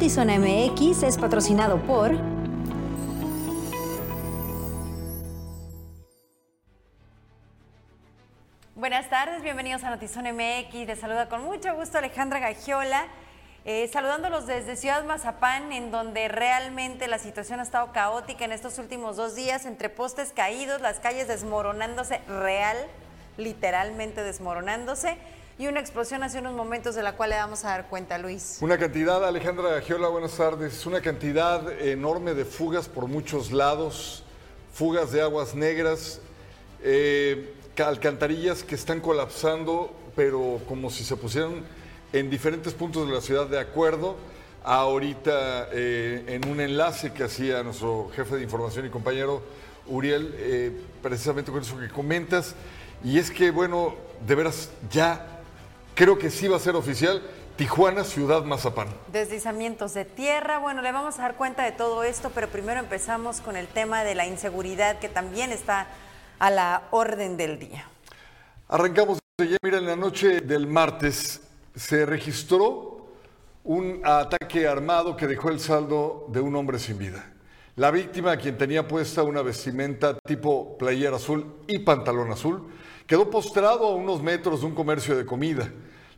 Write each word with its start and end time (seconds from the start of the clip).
Notizona 0.00 0.38
MX 0.38 1.02
es 1.02 1.18
patrocinado 1.18 1.76
por... 1.82 2.12
Buenas 8.74 9.10
tardes, 9.10 9.42
bienvenidos 9.42 9.84
a 9.84 9.90
Notizón 9.90 10.24
MX. 10.24 10.86
Les 10.86 10.98
saluda 10.98 11.28
con 11.28 11.44
mucho 11.44 11.74
gusto 11.74 11.98
Alejandra 11.98 12.38
Gagiola. 12.38 13.08
Eh, 13.66 13.90
saludándolos 13.92 14.46
desde 14.46 14.76
Ciudad 14.76 15.04
Mazapán, 15.04 15.70
en 15.70 15.90
donde 15.90 16.28
realmente 16.28 17.06
la 17.06 17.18
situación 17.18 17.60
ha 17.60 17.64
estado 17.64 17.92
caótica 17.92 18.46
en 18.46 18.52
estos 18.52 18.78
últimos 18.78 19.18
dos 19.18 19.34
días, 19.34 19.66
entre 19.66 19.90
postes 19.90 20.32
caídos, 20.34 20.80
las 20.80 20.98
calles 20.98 21.28
desmoronándose, 21.28 22.22
real, 22.26 22.78
literalmente 23.36 24.22
desmoronándose, 24.22 25.18
y 25.60 25.68
una 25.68 25.78
explosión 25.78 26.22
hace 26.22 26.38
unos 26.38 26.54
momentos 26.54 26.94
de 26.94 27.02
la 27.02 27.12
cual 27.12 27.28
le 27.28 27.36
vamos 27.36 27.66
a 27.66 27.68
dar 27.68 27.86
cuenta, 27.86 28.16
Luis. 28.16 28.56
Una 28.62 28.78
cantidad, 28.78 29.22
Alejandra 29.22 29.72
Gagiola, 29.72 30.08
buenas 30.08 30.32
tardes, 30.32 30.86
una 30.86 31.02
cantidad 31.02 31.70
enorme 31.82 32.32
de 32.32 32.46
fugas 32.46 32.88
por 32.88 33.08
muchos 33.08 33.52
lados, 33.52 34.24
fugas 34.72 35.12
de 35.12 35.20
aguas 35.20 35.54
negras, 35.54 36.22
eh, 36.82 37.52
alcantarillas 37.76 38.62
que 38.62 38.74
están 38.74 39.00
colapsando, 39.00 39.94
pero 40.16 40.62
como 40.66 40.88
si 40.88 41.04
se 41.04 41.14
pusieran 41.16 41.62
en 42.14 42.30
diferentes 42.30 42.72
puntos 42.72 43.06
de 43.06 43.12
la 43.12 43.20
ciudad 43.20 43.46
de 43.46 43.60
acuerdo. 43.60 44.16
Ahorita 44.64 45.68
eh, 45.72 46.24
en 46.26 46.48
un 46.48 46.60
enlace 46.60 47.12
que 47.12 47.24
hacía 47.24 47.62
nuestro 47.62 48.10
jefe 48.16 48.36
de 48.36 48.44
información 48.44 48.86
y 48.86 48.88
compañero 48.88 49.42
Uriel, 49.88 50.34
eh, 50.38 50.72
precisamente 51.02 51.52
con 51.52 51.60
eso 51.60 51.78
que 51.78 51.90
comentas, 51.90 52.54
y 53.04 53.18
es 53.18 53.30
que, 53.30 53.50
bueno, 53.50 53.94
de 54.26 54.34
veras 54.34 54.70
ya 54.90 55.36
creo 56.00 56.18
que 56.18 56.30
sí 56.30 56.48
va 56.48 56.56
a 56.56 56.60
ser 56.60 56.76
oficial. 56.76 57.20
Tijuana, 57.56 58.04
Ciudad 58.04 58.42
Mazapán. 58.42 58.88
Deslizamientos 59.12 59.92
de 59.92 60.06
tierra. 60.06 60.56
Bueno, 60.56 60.80
le 60.80 60.92
vamos 60.92 61.18
a 61.18 61.22
dar 61.22 61.34
cuenta 61.34 61.62
de 61.62 61.72
todo 61.72 62.04
esto, 62.04 62.30
pero 62.34 62.48
primero 62.48 62.80
empezamos 62.80 63.42
con 63.42 63.54
el 63.54 63.66
tema 63.66 64.02
de 64.02 64.14
la 64.14 64.26
inseguridad 64.26 64.98
que 64.98 65.10
también 65.10 65.52
está 65.52 65.88
a 66.38 66.48
la 66.48 66.84
orden 66.90 67.36
del 67.36 67.58
día. 67.58 67.86
Arrancamos. 68.66 69.18
Mira, 69.62 69.76
en 69.76 69.84
la 69.84 69.96
noche 69.96 70.40
del 70.40 70.66
martes 70.66 71.42
se 71.74 72.06
registró 72.06 73.08
un 73.64 74.00
ataque 74.02 74.66
armado 74.66 75.18
que 75.18 75.26
dejó 75.26 75.50
el 75.50 75.60
saldo 75.60 76.28
de 76.28 76.40
un 76.40 76.56
hombre 76.56 76.78
sin 76.78 76.96
vida. 76.96 77.30
La 77.76 77.90
víctima, 77.90 78.38
quien 78.38 78.56
tenía 78.56 78.88
puesta 78.88 79.22
una 79.22 79.42
vestimenta 79.42 80.18
tipo 80.26 80.78
playera 80.78 81.16
azul 81.16 81.56
y 81.66 81.80
pantalón 81.80 82.32
azul, 82.32 82.70
quedó 83.10 83.28
postrado 83.28 83.88
a 83.88 83.94
unos 83.96 84.22
metros 84.22 84.60
de 84.60 84.66
un 84.66 84.74
comercio 84.76 85.16
de 85.16 85.26
comida. 85.26 85.68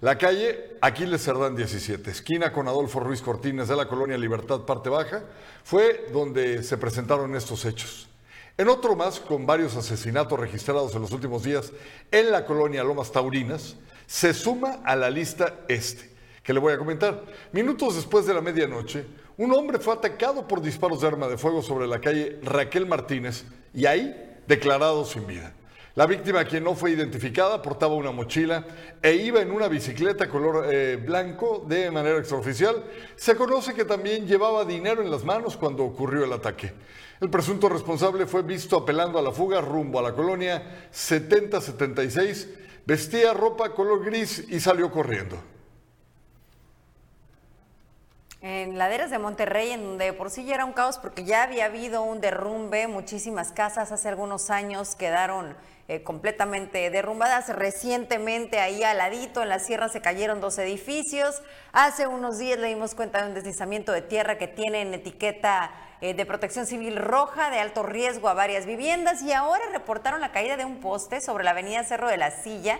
La 0.02 0.18
calle 0.18 0.76
Aquiles 0.82 1.24
Cerdán 1.24 1.56
17, 1.56 2.10
esquina 2.10 2.52
con 2.52 2.68
Adolfo 2.68 3.00
Ruiz 3.00 3.22
Cortines 3.22 3.68
de 3.68 3.76
la 3.76 3.88
colonia 3.88 4.18
Libertad 4.18 4.66
Parte 4.66 4.90
Baja, 4.90 5.22
fue 5.64 6.08
donde 6.12 6.62
se 6.62 6.76
presentaron 6.76 7.34
estos 7.34 7.64
hechos. 7.64 8.10
En 8.58 8.68
otro 8.68 8.94
más, 8.94 9.20
con 9.20 9.46
varios 9.46 9.74
asesinatos 9.74 10.38
registrados 10.38 10.94
en 10.94 11.00
los 11.00 11.12
últimos 11.12 11.44
días 11.44 11.72
en 12.10 12.30
la 12.30 12.44
colonia 12.44 12.84
Lomas 12.84 13.10
Taurinas, 13.10 13.76
se 14.06 14.34
suma 14.34 14.80
a 14.84 14.94
la 14.94 15.08
lista 15.08 15.60
este, 15.68 16.10
que 16.42 16.52
le 16.52 16.60
voy 16.60 16.74
a 16.74 16.78
comentar. 16.78 17.24
Minutos 17.52 17.96
después 17.96 18.26
de 18.26 18.34
la 18.34 18.42
medianoche, 18.42 19.06
un 19.38 19.50
hombre 19.54 19.78
fue 19.78 19.94
atacado 19.94 20.46
por 20.46 20.60
disparos 20.60 21.00
de 21.00 21.06
arma 21.06 21.26
de 21.26 21.38
fuego 21.38 21.62
sobre 21.62 21.86
la 21.86 22.02
calle 22.02 22.38
Raquel 22.42 22.84
Martínez 22.84 23.46
y 23.72 23.86
ahí 23.86 24.14
declarado 24.46 25.06
sin 25.06 25.26
vida. 25.26 25.54
La 25.94 26.06
víctima, 26.06 26.44
quien 26.44 26.64
no 26.64 26.74
fue 26.74 26.92
identificada, 26.92 27.60
portaba 27.60 27.94
una 27.94 28.12
mochila 28.12 28.64
e 29.02 29.12
iba 29.12 29.42
en 29.42 29.50
una 29.50 29.68
bicicleta 29.68 30.28
color 30.28 30.66
eh, 30.72 30.96
blanco 30.96 31.64
de 31.66 31.90
manera 31.90 32.18
extraoficial. 32.18 32.82
Se 33.14 33.36
conoce 33.36 33.74
que 33.74 33.84
también 33.84 34.26
llevaba 34.26 34.64
dinero 34.64 35.02
en 35.02 35.10
las 35.10 35.22
manos 35.22 35.56
cuando 35.56 35.84
ocurrió 35.84 36.24
el 36.24 36.32
ataque. 36.32 36.72
El 37.20 37.28
presunto 37.28 37.68
responsable 37.68 38.26
fue 38.26 38.42
visto 38.42 38.78
apelando 38.78 39.18
a 39.18 39.22
la 39.22 39.32
fuga 39.32 39.60
rumbo 39.60 39.98
a 39.98 40.02
la 40.02 40.12
colonia 40.12 40.88
7076 40.90 42.48
Vestía 42.84 43.32
ropa 43.32 43.74
color 43.74 44.04
gris 44.04 44.44
y 44.48 44.58
salió 44.58 44.90
corriendo. 44.90 45.40
En 48.40 48.76
laderas 48.76 49.12
de 49.12 49.20
Monterrey, 49.20 49.70
en 49.70 49.84
donde 49.84 50.12
por 50.12 50.30
sí 50.30 50.44
ya 50.44 50.56
era 50.56 50.64
un 50.64 50.72
caos 50.72 50.98
porque 50.98 51.24
ya 51.24 51.44
había 51.44 51.66
habido 51.66 52.02
un 52.02 52.20
derrumbe, 52.20 52.88
muchísimas 52.88 53.52
casas 53.52 53.92
hace 53.92 54.08
algunos 54.08 54.50
años 54.50 54.96
quedaron 54.96 55.54
eh, 55.88 56.02
completamente 56.02 56.90
derrumbadas. 56.90 57.48
Recientemente 57.48 58.60
ahí 58.60 58.82
al 58.82 58.98
ladito 58.98 59.42
en 59.42 59.48
la 59.48 59.58
sierra 59.58 59.88
se 59.88 60.00
cayeron 60.00 60.40
dos 60.40 60.58
edificios. 60.58 61.42
Hace 61.72 62.06
unos 62.06 62.38
días 62.38 62.58
le 62.58 62.68
dimos 62.68 62.94
cuenta 62.94 63.20
de 63.20 63.28
un 63.28 63.34
deslizamiento 63.34 63.92
de 63.92 64.02
tierra 64.02 64.38
que 64.38 64.48
tiene 64.48 64.82
en 64.82 64.94
etiqueta 64.94 65.70
eh, 66.00 66.14
de 66.14 66.26
protección 66.26 66.66
civil 66.66 66.96
roja 66.96 67.50
de 67.50 67.60
alto 67.60 67.82
riesgo 67.82 68.28
a 68.28 68.34
varias 68.34 68.66
viviendas 68.66 69.22
y 69.22 69.32
ahora 69.32 69.62
reportaron 69.72 70.20
la 70.20 70.32
caída 70.32 70.56
de 70.56 70.64
un 70.64 70.80
poste 70.80 71.20
sobre 71.20 71.44
la 71.44 71.50
avenida 71.50 71.84
Cerro 71.84 72.08
de 72.08 72.16
la 72.16 72.30
Silla. 72.30 72.78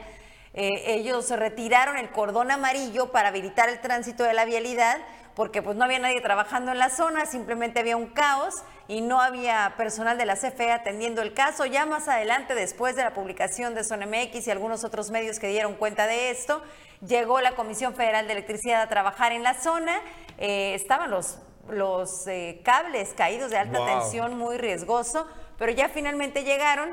Eh, 0.54 0.68
ellos 0.86 1.30
retiraron 1.30 1.96
el 1.96 2.10
cordón 2.10 2.50
amarillo 2.50 3.10
para 3.10 3.28
habilitar 3.28 3.68
el 3.68 3.80
tránsito 3.80 4.22
de 4.22 4.34
la 4.34 4.44
vialidad 4.44 4.98
porque 5.34 5.62
pues 5.62 5.76
no 5.76 5.84
había 5.84 5.98
nadie 5.98 6.20
trabajando 6.20 6.72
en 6.72 6.78
la 6.78 6.90
zona, 6.90 7.26
simplemente 7.26 7.80
había 7.80 7.96
un 7.96 8.06
caos 8.06 8.62
y 8.88 9.00
no 9.00 9.20
había 9.20 9.74
personal 9.76 10.18
de 10.18 10.26
la 10.26 10.36
CFE 10.36 10.72
atendiendo 10.72 11.22
el 11.22 11.32
caso. 11.34 11.66
Ya 11.66 11.86
más 11.86 12.08
adelante, 12.08 12.54
después 12.54 12.96
de 12.96 13.02
la 13.02 13.14
publicación 13.14 13.74
de 13.74 13.82
MX 13.82 14.46
y 14.46 14.50
algunos 14.50 14.84
otros 14.84 15.10
medios 15.10 15.38
que 15.38 15.48
dieron 15.48 15.74
cuenta 15.74 16.06
de 16.06 16.30
esto, 16.30 16.62
llegó 17.06 17.40
la 17.40 17.54
Comisión 17.54 17.94
Federal 17.94 18.26
de 18.26 18.32
Electricidad 18.32 18.82
a 18.82 18.88
trabajar 18.88 19.32
en 19.32 19.42
la 19.42 19.54
zona. 19.54 20.00
Eh, 20.38 20.74
estaban 20.74 21.10
los 21.10 21.38
los 21.68 22.26
eh, 22.26 22.60
cables 22.64 23.14
caídos 23.16 23.50
de 23.50 23.58
alta 23.58 23.84
tensión 23.84 24.36
muy 24.36 24.58
riesgoso, 24.58 25.26
pero 25.58 25.72
ya 25.72 25.88
finalmente 25.88 26.44
llegaron, 26.44 26.90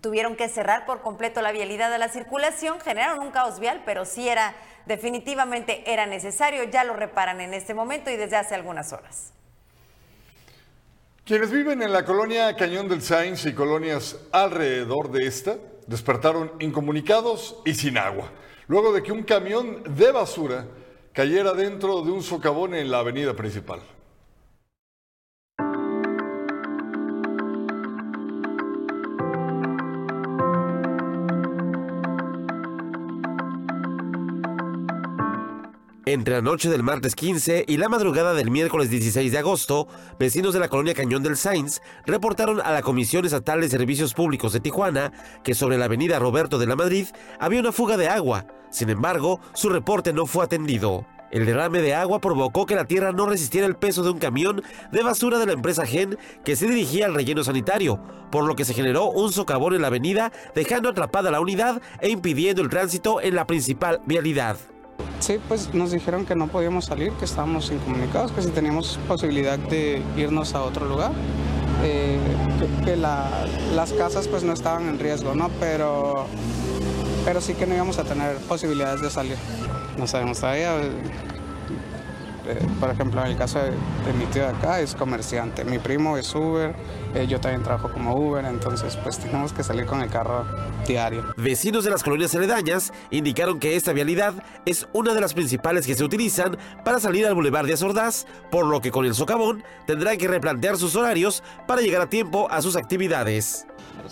tuvieron 0.00 0.36
que 0.36 0.48
cerrar 0.48 0.86
por 0.86 1.00
completo 1.00 1.40
la 1.42 1.52
vialidad 1.52 1.90
de 1.90 1.98
la 1.98 2.08
circulación, 2.08 2.80
generaron 2.80 3.20
un 3.20 3.30
caos 3.30 3.60
vial, 3.60 3.82
pero 3.84 4.04
sí 4.04 4.28
era, 4.28 4.54
definitivamente 4.86 5.90
era 5.90 6.06
necesario, 6.06 6.64
ya 6.64 6.84
lo 6.84 6.94
reparan 6.94 7.40
en 7.40 7.54
este 7.54 7.74
momento 7.74 8.10
y 8.10 8.16
desde 8.16 8.36
hace 8.36 8.54
algunas 8.54 8.92
horas. 8.92 9.32
Quienes 11.24 11.50
viven 11.50 11.82
en 11.82 11.92
la 11.92 12.04
colonia 12.04 12.54
Cañón 12.54 12.86
del 12.88 13.00
Sainz 13.00 13.46
y 13.46 13.54
colonias 13.54 14.18
alrededor 14.30 15.10
de 15.10 15.26
esta 15.26 15.56
despertaron 15.86 16.52
incomunicados 16.60 17.62
y 17.64 17.74
sin 17.74 17.96
agua, 17.96 18.30
luego 18.68 18.92
de 18.92 19.02
que 19.02 19.12
un 19.12 19.22
camión 19.22 19.82
de 19.96 20.12
basura 20.12 20.66
cayera 21.14 21.54
dentro 21.54 22.02
de 22.02 22.10
un 22.10 22.22
socavón 22.22 22.74
en 22.74 22.90
la 22.90 22.98
avenida 22.98 23.34
principal. 23.34 23.80
Entre 36.06 36.34
la 36.34 36.42
noche 36.42 36.68
del 36.68 36.82
martes 36.82 37.14
15 37.14 37.64
y 37.66 37.78
la 37.78 37.88
madrugada 37.88 38.34
del 38.34 38.50
miércoles 38.50 38.90
16 38.90 39.32
de 39.32 39.38
agosto, 39.38 39.88
vecinos 40.18 40.52
de 40.52 40.60
la 40.60 40.68
colonia 40.68 40.92
Cañón 40.92 41.22
del 41.22 41.38
Sainz 41.38 41.80
reportaron 42.04 42.60
a 42.60 42.72
la 42.72 42.82
Comisión 42.82 43.24
Estatal 43.24 43.62
de 43.62 43.70
Servicios 43.70 44.12
Públicos 44.12 44.52
de 44.52 44.60
Tijuana 44.60 45.12
que 45.42 45.54
sobre 45.54 45.78
la 45.78 45.86
avenida 45.86 46.18
Roberto 46.18 46.58
de 46.58 46.66
la 46.66 46.76
Madrid 46.76 47.06
había 47.40 47.60
una 47.60 47.72
fuga 47.72 47.96
de 47.96 48.08
agua. 48.08 48.44
Sin 48.70 48.90
embargo, 48.90 49.40
su 49.54 49.70
reporte 49.70 50.12
no 50.12 50.26
fue 50.26 50.44
atendido. 50.44 51.06
El 51.30 51.46
derrame 51.46 51.80
de 51.80 51.94
agua 51.94 52.20
provocó 52.20 52.66
que 52.66 52.74
la 52.74 52.84
tierra 52.84 53.12
no 53.12 53.24
resistiera 53.24 53.66
el 53.66 53.76
peso 53.76 54.02
de 54.02 54.10
un 54.10 54.18
camión 54.18 54.62
de 54.92 55.02
basura 55.02 55.38
de 55.38 55.46
la 55.46 55.54
empresa 55.54 55.86
Gen 55.86 56.18
que 56.44 56.54
se 56.54 56.68
dirigía 56.68 57.06
al 57.06 57.14
relleno 57.14 57.42
sanitario, 57.42 57.98
por 58.30 58.44
lo 58.44 58.56
que 58.56 58.66
se 58.66 58.74
generó 58.74 59.06
un 59.06 59.32
socavón 59.32 59.74
en 59.74 59.80
la 59.80 59.88
avenida, 59.88 60.32
dejando 60.54 60.90
atrapada 60.90 61.30
la 61.30 61.40
unidad 61.40 61.80
e 62.02 62.10
impidiendo 62.10 62.60
el 62.60 62.68
tránsito 62.68 63.22
en 63.22 63.34
la 63.34 63.46
principal 63.46 64.02
vialidad. 64.04 64.58
Sí, 65.20 65.40
pues 65.48 65.72
nos 65.72 65.90
dijeron 65.90 66.26
que 66.26 66.34
no 66.34 66.48
podíamos 66.48 66.84
salir, 66.84 67.10
que 67.12 67.24
estábamos 67.24 67.70
incomunicados, 67.70 68.30
que 68.32 68.42
si 68.42 68.50
teníamos 68.50 68.98
posibilidad 69.08 69.58
de 69.58 70.02
irnos 70.16 70.54
a 70.54 70.62
otro 70.62 70.86
lugar, 70.86 71.12
eh, 71.82 72.18
que, 72.84 72.96
las 72.96 73.92
casas 73.96 74.28
pues 74.28 74.42
no 74.42 74.52
estaban 74.52 74.88
en 74.88 74.98
riesgo, 74.98 75.34
¿no? 75.34 75.48
Pero, 75.60 76.26
pero 77.24 77.40
sí 77.40 77.54
que 77.54 77.66
no 77.66 77.74
íbamos 77.74 77.98
a 77.98 78.04
tener 78.04 78.36
posibilidades 78.36 79.00
de 79.00 79.10
salir. 79.10 79.36
No 79.98 80.06
sabemos 80.06 80.40
todavía. 80.40 80.74
Eh, 82.46 82.58
por 82.78 82.90
ejemplo, 82.90 83.22
en 83.22 83.32
el 83.32 83.36
caso 83.36 83.58
de, 83.58 83.70
mi 84.18 84.26
tío 84.26 84.42
de 84.42 84.48
acá 84.48 84.80
es 84.80 84.94
comerciante, 84.94 85.64
mi 85.64 85.78
primo 85.78 86.18
es 86.18 86.34
Uber, 86.34 86.74
eh, 87.14 87.26
yo 87.26 87.40
también 87.40 87.62
trabajo 87.62 87.90
como 87.90 88.14
Uber, 88.14 88.44
entonces 88.44 88.98
pues 89.02 89.18
tenemos 89.18 89.52
que 89.52 89.62
salir 89.62 89.86
con 89.86 90.02
el 90.02 90.10
carro 90.10 90.44
diario. 90.86 91.24
Vecinos 91.38 91.84
de 91.84 91.90
las 91.90 92.02
colonias 92.02 92.34
aledañas 92.34 92.92
indicaron 93.10 93.58
que 93.58 93.76
esta 93.76 93.92
vialidad 93.92 94.34
es 94.66 94.86
una 94.92 95.14
de 95.14 95.22
las 95.22 95.32
principales 95.32 95.86
que 95.86 95.94
se 95.94 96.04
utilizan 96.04 96.58
para 96.84 97.00
salir 97.00 97.26
al 97.26 97.34
Boulevard 97.34 97.66
de 97.66 97.72
Azordaz, 97.72 98.26
por 98.50 98.66
lo 98.66 98.82
que 98.82 98.90
con 98.90 99.06
el 99.06 99.14
socavón 99.14 99.64
tendrán 99.86 100.18
que 100.18 100.28
replantear 100.28 100.76
sus 100.76 100.96
horarios 100.96 101.42
para 101.66 101.80
llegar 101.80 102.02
a 102.02 102.10
tiempo 102.10 102.46
a 102.50 102.60
sus 102.60 102.76
actividades. 102.76 103.66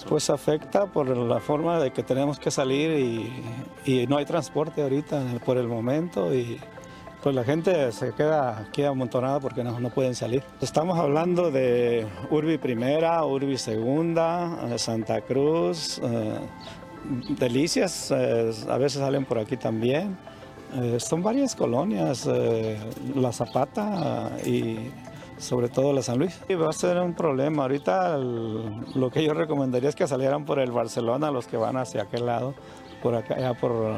Pues 0.09 0.31
afecta 0.31 0.87
por 0.87 1.15
la 1.15 1.41
forma 1.41 1.79
de 1.79 1.93
que 1.93 2.03
tenemos 2.03 2.39
que 2.39 2.51
salir 2.51 2.99
y, 2.99 3.45
y 3.85 4.07
no 4.07 4.17
hay 4.17 4.25
transporte 4.25 4.81
ahorita 4.81 5.23
por 5.45 5.59
el 5.59 5.69
momento 5.69 6.33
y 6.33 6.59
pues 7.23 7.37
la 7.37 7.45
gente 7.45 7.93
se 7.93 8.13
queda 8.13 8.59
aquí 8.59 8.83
amontonada 8.83 9.39
porque 9.39 9.63
no, 9.63 9.79
pueden 9.91 10.15
salir. 10.15 10.43
Estamos 10.61 10.99
hablando 10.99 11.51
de 11.53 12.07
Urbi 12.31 12.59
Primera, 12.59 13.25
Urbi 13.25 13.57
Segunda, 13.57 14.59
eh, 14.69 14.79
Santa 14.79 15.21
Cruz, 15.21 16.01
eh, 16.03 16.39
Delicias, 17.39 18.11
eh, 18.11 18.51
a 18.69 18.77
veces 18.77 19.01
salen 19.01 19.25
por 19.25 19.39
aquí 19.39 19.57
también. 19.57 20.17
Son 20.97 21.23
varias 21.23 21.55
colonias, 21.55 22.27
La 23.15 23.31
Zapata 23.31 24.31
y 24.47 24.91
sobre 25.37 25.69
todo 25.69 25.93
la 25.93 26.01
San 26.01 26.19
Luis. 26.19 26.41
Y 26.49 26.55
va 26.55 26.71
a 26.71 26.73
ser 26.73 26.97
un 26.97 27.13
problema. 27.13 27.65
Ahorita 27.65 28.17
lo 28.17 29.11
que 29.13 29.23
yo 29.23 29.35
recomendaría 29.35 29.91
es 29.91 29.95
que 29.95 30.07
salieran 30.07 30.47
por 30.47 30.59
el 30.59 30.73
Barcelona 30.73 31.31
los 31.31 31.47
que 31.47 31.59
van 31.59 31.77
hacia 31.77 32.05
aquel 32.05 32.25
lado, 32.25 32.55
por 33.03 33.15
acá, 33.15 33.35
allá 33.35 33.53
por 33.53 33.95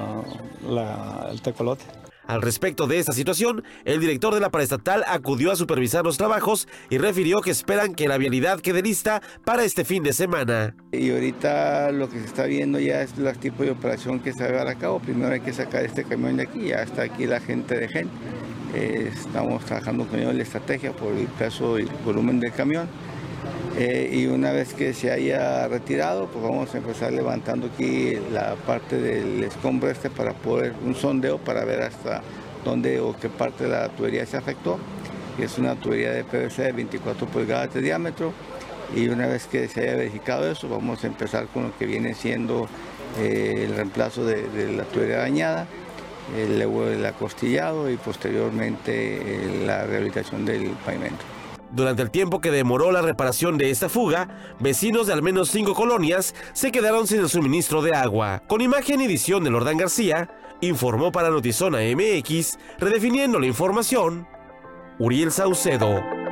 el 1.31 1.43
Tecolote. 1.43 1.85
Al 2.27 2.43
respecto 2.43 2.87
de 2.87 2.99
esta 2.99 3.13
situación, 3.13 3.63
el 3.85 4.01
director 4.01 4.35
de 4.35 4.41
la 4.41 4.51
paraestatal 4.51 5.05
acudió 5.07 5.53
a 5.53 5.57
supervisar 5.57 6.05
los 6.05 6.17
trabajos 6.17 6.69
y 6.91 6.99
refirió 6.99 7.41
que 7.41 7.51
esperan 7.51 7.95
que 7.95 8.09
la 8.09 8.19
vialidad 8.19 8.61
quede 8.61 8.83
lista 8.83 9.23
para 9.45 9.65
este 9.65 9.85
fin 9.85 10.03
de 10.03 10.13
semana. 10.13 10.75
Y 10.93 11.11
ahorita 11.11 11.93
lo 11.93 12.09
que 12.09 12.21
se 12.21 12.27
está 12.27 12.45
viendo 12.45 12.79
ya 12.79 13.03
es 13.03 13.17
los 13.19 13.39
tipos 13.39 13.67
de 13.67 13.73
operación 13.73 14.21
que 14.21 14.33
se 14.33 14.41
va 14.41 14.47
a 14.47 14.51
llevar 14.53 14.69
a 14.69 14.75
cabo. 14.77 15.01
Primero 15.01 15.33
hay 15.33 15.41
que 15.41 15.53
sacar 15.53 15.85
este 15.85 16.05
camión 16.05 16.37
de 16.37 16.45
aquí, 16.45 16.69
ya 16.69 16.83
está 16.83 17.03
aquí 17.03 17.27
la 17.27 17.41
gente 17.41 17.77
de 17.77 17.89
gente. 17.89 18.15
Eh, 18.75 19.13
estamos 19.13 19.65
trabajando 19.65 20.07
con 20.07 20.19
ellos 20.19 20.35
la 20.35 20.43
estrategia 20.43 20.93
por 20.93 21.13
el 21.13 21.27
peso 21.27 21.79
y 21.79 21.87
volumen 22.05 22.41
del 22.41 22.53
camión. 22.53 22.89
Eh, 23.77 24.09
y 24.13 24.27
una 24.27 24.53
vez 24.53 24.73
que 24.73 24.95
se 24.95 25.11
haya 25.11 25.67
retirado, 25.67 26.29
pues 26.29 26.45
vamos 26.45 26.73
a 26.75 26.79
empezar 26.79 27.13
levantando 27.13 27.67
aquí 27.67 28.17
la 28.33 28.55
parte 28.55 29.01
del 29.01 29.43
escombro 29.43 29.91
este 29.91 30.11
para 30.11 30.33
poder, 30.33 30.75
un 30.85 30.95
sondeo 30.95 31.39
para 31.39 31.65
ver 31.65 31.83
hasta 31.83 32.23
dónde 32.65 33.01
o 33.01 33.17
qué 33.19 33.29
parte 33.29 33.65
de 33.65 33.71
la 33.71 33.89
tubería 33.89 34.27
se 34.27 34.37
afectó. 34.37 34.79
Es 35.41 35.59
una 35.59 35.75
tubería 35.75 36.13
de 36.13 36.23
PVC 36.23 36.63
de 36.63 36.73
24 36.73 37.27
pulgadas 37.27 37.75
de 37.75 37.81
diámetro. 37.81 38.33
Y 38.95 39.09
una 39.09 39.27
vez 39.27 39.49
que 39.49 39.67
se 39.67 39.81
haya 39.81 39.97
verificado 39.97 40.49
eso, 40.49 40.69
vamos 40.69 41.03
a 41.03 41.09
empezar 41.09 41.47
con 41.49 41.65
lo 41.65 41.77
que 41.77 41.87
viene 41.87 42.15
siendo 42.15 42.69
eh, 43.19 43.65
el 43.65 43.75
reemplazo 43.75 44.25
de, 44.25 44.73
la 44.73 44.85
tubería 44.85 45.19
dañada, 45.19 45.67
el, 46.39 46.63
el 46.63 47.07
acostillado 47.07 47.91
y 47.91 47.97
posteriormente 47.97 49.17
eh, 49.17 49.65
la 49.67 49.85
rehabilitación 49.85 50.45
del 50.45 50.69
pavimento. 50.85 51.25
Durante 51.73 52.03
el 52.03 52.11
tiempo 52.11 52.41
que 52.41 52.51
demoró 52.51 52.93
la 52.93 53.03
reparación 53.03 53.59
de 53.59 53.71
esta 53.71 53.89
fuga, 53.89 54.29
vecinos 54.61 55.07
de 55.07 55.13
al 55.13 55.23
menos 55.23 55.51
cinco 55.51 55.75
colonias 55.75 56.35
se 56.53 56.71
quedaron 56.71 57.07
sin 57.07 57.21
el 57.21 57.29
suministro 57.29 57.83
de 57.83 57.95
agua. 57.95 58.43
Con 58.47 58.61
imagen 58.61 59.01
y 59.01 59.05
edición 59.05 59.45
de 59.45 59.51
Lordán 59.51 59.79
García, 59.79 60.31
informó 60.61 61.13
para 61.13 61.31
Notizona 61.31 61.79
MX, 61.81 62.59
redefiniendo 62.79 63.41
la 63.41 63.47
información, 63.47 64.27
Uriel 64.99 65.33
Saucedo. 65.33 66.24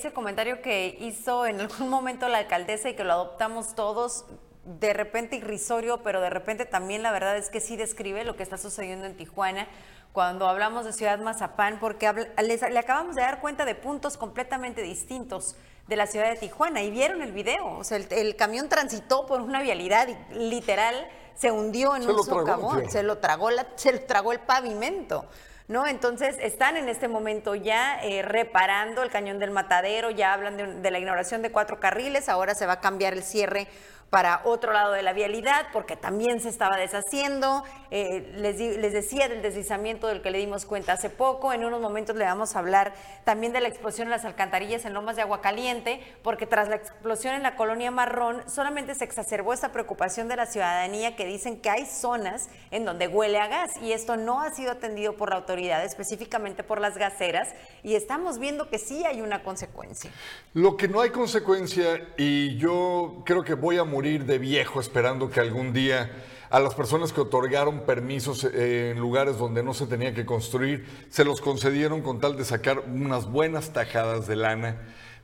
Ese 0.00 0.12
comentario 0.12 0.62
que 0.62 0.96
hizo 1.00 1.46
en 1.46 1.60
algún 1.60 1.88
momento 1.88 2.28
la 2.28 2.38
alcaldesa 2.38 2.88
y 2.88 2.94
que 2.94 3.04
lo 3.04 3.12
adoptamos 3.12 3.74
todos, 3.74 4.24
de 4.64 4.92
repente 4.92 5.36
irrisorio, 5.36 6.02
pero 6.02 6.20
de 6.20 6.30
repente 6.30 6.64
también 6.64 7.02
la 7.02 7.12
verdad 7.12 7.36
es 7.36 7.50
que 7.50 7.60
sí 7.60 7.76
describe 7.76 8.24
lo 8.24 8.36
que 8.36 8.42
está 8.42 8.58
sucediendo 8.58 9.06
en 9.06 9.16
Tijuana 9.16 9.66
cuando 10.12 10.48
hablamos 10.48 10.84
de 10.84 10.92
Ciudad 10.92 11.18
Mazapán, 11.20 11.78
porque 11.80 12.10
le 12.42 12.78
acabamos 12.78 13.14
de 13.14 13.22
dar 13.22 13.40
cuenta 13.40 13.64
de 13.64 13.74
puntos 13.74 14.16
completamente 14.16 14.82
distintos 14.82 15.54
de 15.86 15.96
la 15.96 16.06
ciudad 16.06 16.30
de 16.30 16.36
Tijuana 16.36 16.82
y 16.82 16.90
vieron 16.90 17.22
el 17.22 17.32
video, 17.32 17.66
o 17.78 17.84
sea, 17.84 17.96
el, 17.96 18.06
el 18.10 18.36
camión 18.36 18.68
transitó 18.68 19.26
por 19.26 19.40
una 19.40 19.62
vialidad 19.62 20.08
y 20.08 20.34
literal 20.34 21.08
se 21.34 21.50
hundió 21.50 21.94
en 21.96 22.02
Se 22.02 22.10
un 22.10 22.24
socavón, 22.24 22.90
se 22.90 23.02
lo 23.02 23.18
tragó 23.18 23.50
la- 23.50 23.66
se 23.76 23.92
lo 23.92 24.00
tragó 24.02 24.32
el 24.32 24.40
pavimento. 24.40 25.24
¿No? 25.70 25.86
Entonces 25.86 26.36
están 26.40 26.76
en 26.76 26.88
este 26.88 27.06
momento 27.06 27.54
ya 27.54 28.02
eh, 28.02 28.22
reparando 28.22 29.04
el 29.04 29.10
cañón 29.10 29.38
del 29.38 29.52
matadero, 29.52 30.10
ya 30.10 30.32
hablan 30.32 30.56
de, 30.56 30.66
de 30.66 30.90
la 30.90 30.98
inauguración 30.98 31.42
de 31.42 31.52
cuatro 31.52 31.78
carriles, 31.78 32.28
ahora 32.28 32.56
se 32.56 32.66
va 32.66 32.72
a 32.72 32.80
cambiar 32.80 33.12
el 33.12 33.22
cierre 33.22 33.68
para 34.10 34.42
otro 34.44 34.72
lado 34.72 34.92
de 34.92 35.02
la 35.02 35.12
vialidad, 35.12 35.68
porque 35.72 35.96
también 35.96 36.40
se 36.40 36.48
estaba 36.48 36.76
deshaciendo. 36.76 37.62
Eh, 37.92 38.32
les, 38.36 38.58
les 38.58 38.92
decía 38.92 39.28
del 39.28 39.40
deslizamiento 39.40 40.08
del 40.08 40.20
que 40.20 40.32
le 40.32 40.38
dimos 40.38 40.66
cuenta 40.66 40.94
hace 40.94 41.10
poco. 41.10 41.52
En 41.52 41.64
unos 41.64 41.80
momentos 41.80 42.16
le 42.16 42.24
vamos 42.24 42.56
a 42.56 42.58
hablar 42.58 42.92
también 43.24 43.52
de 43.52 43.60
la 43.60 43.68
explosión 43.68 44.08
en 44.08 44.10
las 44.10 44.24
alcantarillas 44.24 44.84
en 44.84 44.94
Lomas 44.94 45.14
de 45.14 45.22
Agua 45.22 45.40
Caliente, 45.40 46.00
porque 46.22 46.44
tras 46.44 46.68
la 46.68 46.76
explosión 46.76 47.34
en 47.34 47.44
la 47.44 47.54
colonia 47.54 47.92
Marrón, 47.92 48.42
solamente 48.48 48.96
se 48.96 49.04
exacerbó 49.04 49.52
esta 49.52 49.70
preocupación 49.70 50.26
de 50.26 50.34
la 50.34 50.46
ciudadanía 50.46 51.14
que 51.14 51.24
dicen 51.24 51.60
que 51.60 51.70
hay 51.70 51.86
zonas 51.86 52.48
en 52.72 52.84
donde 52.84 53.06
huele 53.06 53.38
a 53.38 53.46
gas 53.46 53.70
y 53.80 53.92
esto 53.92 54.16
no 54.16 54.40
ha 54.40 54.50
sido 54.50 54.72
atendido 54.72 55.16
por 55.16 55.30
la 55.30 55.36
autoridad, 55.36 55.84
específicamente 55.84 56.64
por 56.64 56.80
las 56.80 56.98
gaseras, 56.98 57.48
y 57.84 57.94
estamos 57.94 58.40
viendo 58.40 58.68
que 58.68 58.78
sí 58.78 59.04
hay 59.04 59.20
una 59.20 59.44
consecuencia. 59.44 60.10
Lo 60.52 60.76
que 60.76 60.88
no 60.88 61.00
hay 61.00 61.10
consecuencia, 61.10 62.08
y 62.16 62.56
yo 62.56 63.22
creo 63.24 63.44
que 63.44 63.54
voy 63.54 63.78
a 63.78 63.84
morir 63.84 63.99
de 64.00 64.38
viejo 64.38 64.80
esperando 64.80 65.30
que 65.30 65.40
algún 65.40 65.74
día 65.74 66.10
a 66.48 66.58
las 66.58 66.74
personas 66.74 67.12
que 67.12 67.20
otorgaron 67.20 67.80
permisos 67.80 68.44
eh, 68.44 68.92
en 68.92 68.98
lugares 68.98 69.36
donde 69.36 69.62
no 69.62 69.74
se 69.74 69.86
tenía 69.86 70.14
que 70.14 70.24
construir, 70.24 70.86
se 71.10 71.24
los 71.24 71.40
concedieron 71.42 72.00
con 72.00 72.18
tal 72.18 72.38
de 72.38 72.46
sacar 72.46 72.80
unas 72.80 73.30
buenas 73.30 73.74
tajadas 73.74 74.26
de 74.26 74.36
lana, 74.36 74.76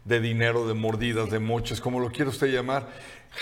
de 0.05 0.21
dinero, 0.21 0.69
de 0.69 0.75
mordidas, 0.75 1.31
de 1.31 1.39
moches, 1.41 1.81
como 1.81 2.01
lo 2.01 2.11
quiera 2.11 2.31
usted 2.31 2.49
llamar. 2.49 2.89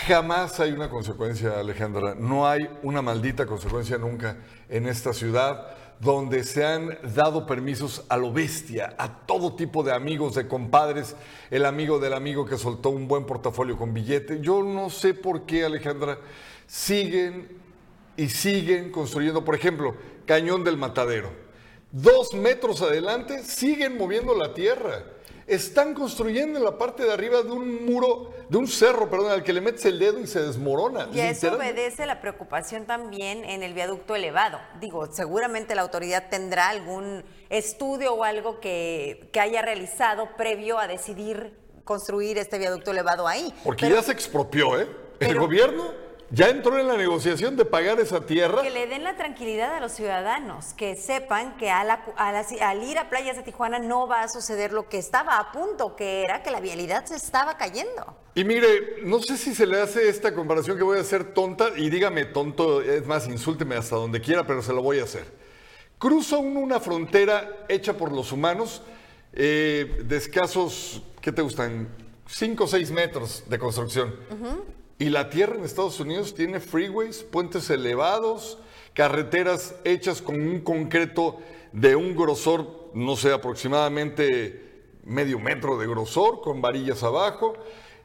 Jamás 0.07 0.59
hay 0.61 0.71
una 0.71 0.89
consecuencia, 0.89 1.59
Alejandra. 1.59 2.15
No 2.15 2.47
hay 2.47 2.69
una 2.81 3.01
maldita 3.01 3.45
consecuencia 3.45 3.97
nunca 3.97 4.37
en 4.69 4.87
esta 4.87 5.11
ciudad 5.13 5.67
donde 5.99 6.43
se 6.43 6.65
han 6.65 6.97
dado 7.15 7.45
permisos 7.45 8.03
a 8.09 8.17
lo 8.17 8.31
bestia, 8.31 8.95
a 8.97 9.25
todo 9.25 9.55
tipo 9.55 9.83
de 9.83 9.93
amigos, 9.93 10.35
de 10.35 10.47
compadres, 10.47 11.15
el 11.51 11.65
amigo 11.65 11.99
del 11.99 12.13
amigo 12.13 12.45
que 12.45 12.57
soltó 12.57 12.89
un 12.89 13.07
buen 13.07 13.25
portafolio 13.25 13.77
con 13.77 13.93
billete. 13.93 14.39
Yo 14.41 14.61
no 14.61 14.89
sé 14.89 15.13
por 15.13 15.45
qué, 15.45 15.63
Alejandra, 15.63 16.19
siguen 16.67 17.57
y 18.17 18.29
siguen 18.29 18.91
construyendo, 18.91 19.43
por 19.43 19.55
ejemplo, 19.55 19.95
Cañón 20.25 20.63
del 20.63 20.77
Matadero. 20.77 21.29
Dos 21.91 22.33
metros 22.33 22.81
adelante 22.81 23.43
siguen 23.43 23.97
moviendo 23.97 24.35
la 24.35 24.53
tierra. 24.53 25.03
Están 25.47 25.93
construyendo 25.93 26.57
en 26.57 26.65
la 26.65 26.75
parte 26.77 27.03
de 27.03 27.13
arriba 27.13 27.43
de 27.43 27.51
un 27.51 27.85
muro, 27.85 28.31
de 28.49 28.57
un 28.57 28.67
cerro, 28.67 29.09
perdón, 29.11 29.31
al 29.31 29.43
que 29.43 29.53
le 29.53 29.61
metes 29.61 29.85
el 29.85 29.99
dedo 29.99 30.19
y 30.19 30.25
se 30.25 30.41
desmorona. 30.41 31.07
Y 31.13 31.19
a 31.19 31.29
eso 31.29 31.53
obedece 31.53 32.07
la 32.07 32.19
preocupación 32.19 32.85
también 32.87 33.45
en 33.45 33.61
el 33.61 33.75
viaducto 33.75 34.15
elevado. 34.15 34.59
Digo, 34.81 35.05
seguramente 35.11 35.75
la 35.75 35.83
autoridad 35.83 36.29
tendrá 36.31 36.69
algún 36.69 37.23
estudio 37.49 38.13
o 38.15 38.23
algo 38.23 38.59
que, 38.59 39.29
que 39.31 39.39
haya 39.39 39.61
realizado 39.61 40.29
previo 40.35 40.79
a 40.79 40.87
decidir 40.87 41.53
construir 41.83 42.39
este 42.39 42.57
viaducto 42.57 42.89
elevado 42.89 43.27
ahí. 43.27 43.53
Porque 43.63 43.85
Pero 43.85 43.97
ya 43.97 44.01
se 44.03 44.13
expropió, 44.13 44.79
¿eh? 44.79 44.87
El 45.19 45.27
pero- 45.27 45.41
gobierno 45.41 46.04
ya 46.31 46.49
entró 46.49 46.77
en 46.79 46.87
la 46.87 46.97
negociación 46.97 47.55
de 47.55 47.65
pagar 47.65 47.99
esa 47.99 48.21
tierra. 48.25 48.61
Que 48.61 48.69
le 48.69 48.87
den 48.87 49.03
la 49.03 49.15
tranquilidad 49.15 49.73
a 49.75 49.79
los 49.79 49.91
ciudadanos, 49.93 50.73
que 50.73 50.95
sepan 50.95 51.55
que 51.57 51.69
a 51.69 51.83
la- 51.83 52.03
a 52.17 52.31
la- 52.31 52.45
al 52.69 52.83
ir 52.83 52.97
a 52.97 53.09
playas 53.09 53.37
de 53.37 53.43
Tijuana 53.43 53.79
no 53.79 54.07
va 54.07 54.21
a 54.23 54.27
suceder 54.27 54.73
lo 54.73 54.89
que 54.89 54.97
estaba 54.97 55.37
a 55.37 55.51
punto, 55.51 55.95
que 55.95 56.23
era 56.23 56.41
que 56.43 56.51
la 56.51 56.59
vialidad 56.59 57.05
se 57.05 57.15
estaba 57.15 57.57
cayendo. 57.57 58.17
Y 58.33 58.43
mire, 58.43 58.97
no 59.03 59.21
sé 59.21 59.37
si 59.37 59.53
se 59.55 59.65
le 59.65 59.79
hace 59.81 60.09
esta 60.09 60.33
comparación 60.33 60.77
que 60.77 60.83
voy 60.83 60.97
a 60.97 61.01
hacer 61.01 61.33
tonta, 61.33 61.69
y 61.75 61.89
dígame 61.89 62.25
tonto, 62.25 62.81
es 62.81 63.05
más, 63.05 63.27
insúlteme 63.27 63.75
hasta 63.75 63.95
donde 63.95 64.19
quiera, 64.21 64.45
pero 64.45 64.61
se 64.61 64.73
lo 64.73 64.81
voy 64.81 64.99
a 64.99 65.03
hacer. 65.03 65.25
Cruza 65.97 66.37
uno 66.37 66.59
una 66.59 66.79
frontera 66.79 67.65
hecha 67.69 67.93
por 67.93 68.11
los 68.11 68.31
humanos 68.31 68.81
eh, 69.37 70.01
de 70.05 70.17
escasos, 70.17 71.01
¿qué 71.21 71.31
te 71.31 71.41
gustan? 71.41 71.87
5 72.27 72.63
o 72.63 72.67
6 72.67 72.89
metros 72.91 73.43
de 73.47 73.59
construcción. 73.59 74.15
Y 74.97 75.09
la 75.09 75.29
tierra 75.29 75.55
en 75.55 75.65
Estados 75.65 75.99
Unidos 75.99 76.33
tiene 76.35 76.61
freeways, 76.61 77.23
puentes 77.23 77.69
elevados, 77.69 78.57
carreteras 78.93 79.75
hechas 79.83 80.21
con 80.21 80.39
un 80.39 80.61
concreto 80.61 81.39
de 81.73 81.97
un 81.97 82.15
grosor, 82.15 82.91
no 82.93 83.17
sé, 83.17 83.33
aproximadamente 83.33 84.83
medio 85.03 85.37
metro 85.37 85.77
de 85.77 85.85
grosor, 85.85 86.39
con 86.39 86.61
varillas 86.61 87.03
abajo. 87.03 87.55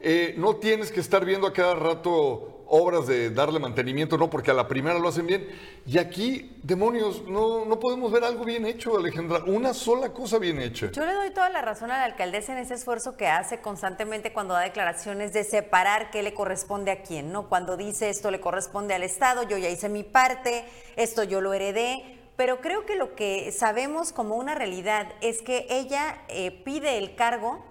Eh, 0.01 0.35
no 0.37 0.57
tienes 0.57 0.91
que 0.91 0.99
estar 0.99 1.23
viendo 1.23 1.47
a 1.47 1.53
cada 1.53 1.75
rato 1.75 2.50
obras 2.71 3.05
de 3.05 3.29
darle 3.29 3.59
mantenimiento, 3.59 4.17
no, 4.17 4.29
porque 4.29 4.49
a 4.49 4.53
la 4.53 4.67
primera 4.67 4.97
lo 4.97 5.09
hacen 5.09 5.27
bien. 5.27 5.47
Y 5.85 5.97
aquí, 5.97 6.57
demonios, 6.63 7.23
no, 7.27 7.65
no 7.65 7.79
podemos 7.79 8.11
ver 8.11 8.23
algo 8.23 8.45
bien 8.45 8.65
hecho, 8.65 8.97
Alejandra. 8.97 9.43
Una 9.45 9.73
sola 9.73 10.13
cosa 10.13 10.39
bien 10.39 10.59
hecha. 10.61 10.89
Yo 10.91 11.05
le 11.05 11.13
doy 11.13 11.31
toda 11.31 11.49
la 11.49 11.61
razón 11.61 11.91
a 11.91 11.97
la 11.97 12.05
alcaldesa 12.05 12.53
en 12.53 12.59
ese 12.59 12.75
esfuerzo 12.75 13.17
que 13.17 13.27
hace 13.27 13.59
constantemente 13.59 14.31
cuando 14.31 14.53
da 14.53 14.61
declaraciones 14.61 15.33
de 15.33 15.43
separar 15.43 16.11
qué 16.11 16.23
le 16.23 16.33
corresponde 16.33 16.91
a 16.91 17.01
quién, 17.01 17.33
¿no? 17.33 17.49
Cuando 17.49 17.75
dice 17.75 18.09
esto 18.09 18.31
le 18.31 18.39
corresponde 18.39 18.93
al 18.93 19.03
Estado, 19.03 19.43
yo 19.43 19.57
ya 19.57 19.69
hice 19.69 19.89
mi 19.89 20.03
parte, 20.03 20.63
esto 20.95 21.23
yo 21.23 21.41
lo 21.41 21.53
heredé, 21.53 22.19
pero 22.37 22.61
creo 22.61 22.85
que 22.85 22.95
lo 22.95 23.15
que 23.15 23.51
sabemos 23.51 24.13
como 24.13 24.35
una 24.35 24.55
realidad 24.55 25.07
es 25.19 25.41
que 25.41 25.67
ella 25.69 26.21
eh, 26.29 26.51
pide 26.63 26.97
el 26.97 27.15
cargo 27.15 27.65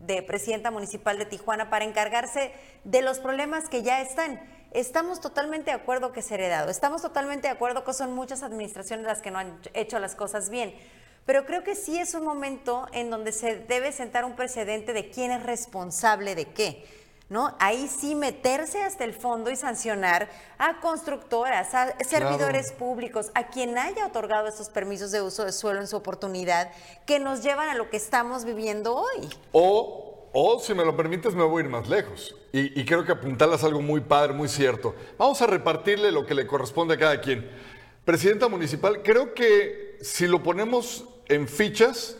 de 0.00 0.22
presidenta 0.22 0.70
municipal 0.70 1.18
de 1.18 1.26
Tijuana 1.26 1.70
para 1.70 1.84
encargarse 1.84 2.52
de 2.84 3.02
los 3.02 3.18
problemas 3.18 3.68
que 3.68 3.82
ya 3.82 4.00
están. 4.00 4.40
Estamos 4.72 5.20
totalmente 5.20 5.70
de 5.70 5.76
acuerdo 5.76 6.12
que 6.12 6.20
es 6.20 6.30
heredado, 6.30 6.70
estamos 6.70 7.02
totalmente 7.02 7.48
de 7.48 7.54
acuerdo 7.54 7.84
que 7.84 7.92
son 7.92 8.14
muchas 8.14 8.42
administraciones 8.42 9.06
las 9.06 9.22
que 9.22 9.30
no 9.30 9.38
han 9.38 9.58
hecho 9.74 9.98
las 9.98 10.14
cosas 10.14 10.50
bien, 10.50 10.74
pero 11.24 11.46
creo 11.46 11.64
que 11.64 11.74
sí 11.74 11.98
es 11.98 12.14
un 12.14 12.24
momento 12.24 12.86
en 12.92 13.10
donde 13.10 13.32
se 13.32 13.56
debe 13.56 13.92
sentar 13.92 14.24
un 14.24 14.36
precedente 14.36 14.92
de 14.92 15.10
quién 15.10 15.30
es 15.30 15.42
responsable 15.42 16.34
de 16.34 16.46
qué. 16.46 16.84
¿No? 17.28 17.56
Ahí 17.58 17.88
sí 17.88 18.14
meterse 18.14 18.84
hasta 18.84 19.02
el 19.02 19.12
fondo 19.12 19.50
y 19.50 19.56
sancionar 19.56 20.28
a 20.58 20.78
constructoras, 20.78 21.74
a 21.74 21.98
servidores 22.04 22.72
públicos, 22.72 23.32
a 23.34 23.48
quien 23.48 23.76
haya 23.78 24.06
otorgado 24.06 24.46
estos 24.46 24.68
permisos 24.68 25.10
de 25.10 25.22
uso 25.22 25.44
de 25.44 25.50
suelo 25.50 25.80
en 25.80 25.88
su 25.88 25.96
oportunidad, 25.96 26.70
que 27.04 27.18
nos 27.18 27.42
llevan 27.42 27.68
a 27.68 27.74
lo 27.74 27.90
que 27.90 27.96
estamos 27.96 28.44
viviendo 28.44 28.94
hoy. 28.94 29.28
O, 29.50 30.28
o 30.32 30.60
si 30.60 30.72
me 30.72 30.84
lo 30.84 30.96
permites, 30.96 31.34
me 31.34 31.42
voy 31.42 31.62
a 31.62 31.64
ir 31.64 31.70
más 31.70 31.88
lejos. 31.88 32.36
Y, 32.52 32.80
y 32.80 32.84
creo 32.84 33.04
que 33.04 33.10
apuntalas 33.10 33.64
algo 33.64 33.80
muy 33.80 34.02
padre, 34.02 34.32
muy 34.32 34.48
cierto. 34.48 34.94
Vamos 35.18 35.42
a 35.42 35.48
repartirle 35.48 36.12
lo 36.12 36.24
que 36.26 36.34
le 36.34 36.46
corresponde 36.46 36.94
a 36.94 36.98
cada 36.98 37.20
quien. 37.20 37.50
Presidenta 38.04 38.46
municipal, 38.46 39.02
creo 39.02 39.34
que 39.34 39.98
si 40.00 40.28
lo 40.28 40.44
ponemos 40.44 41.06
en 41.26 41.48
fichas, 41.48 42.18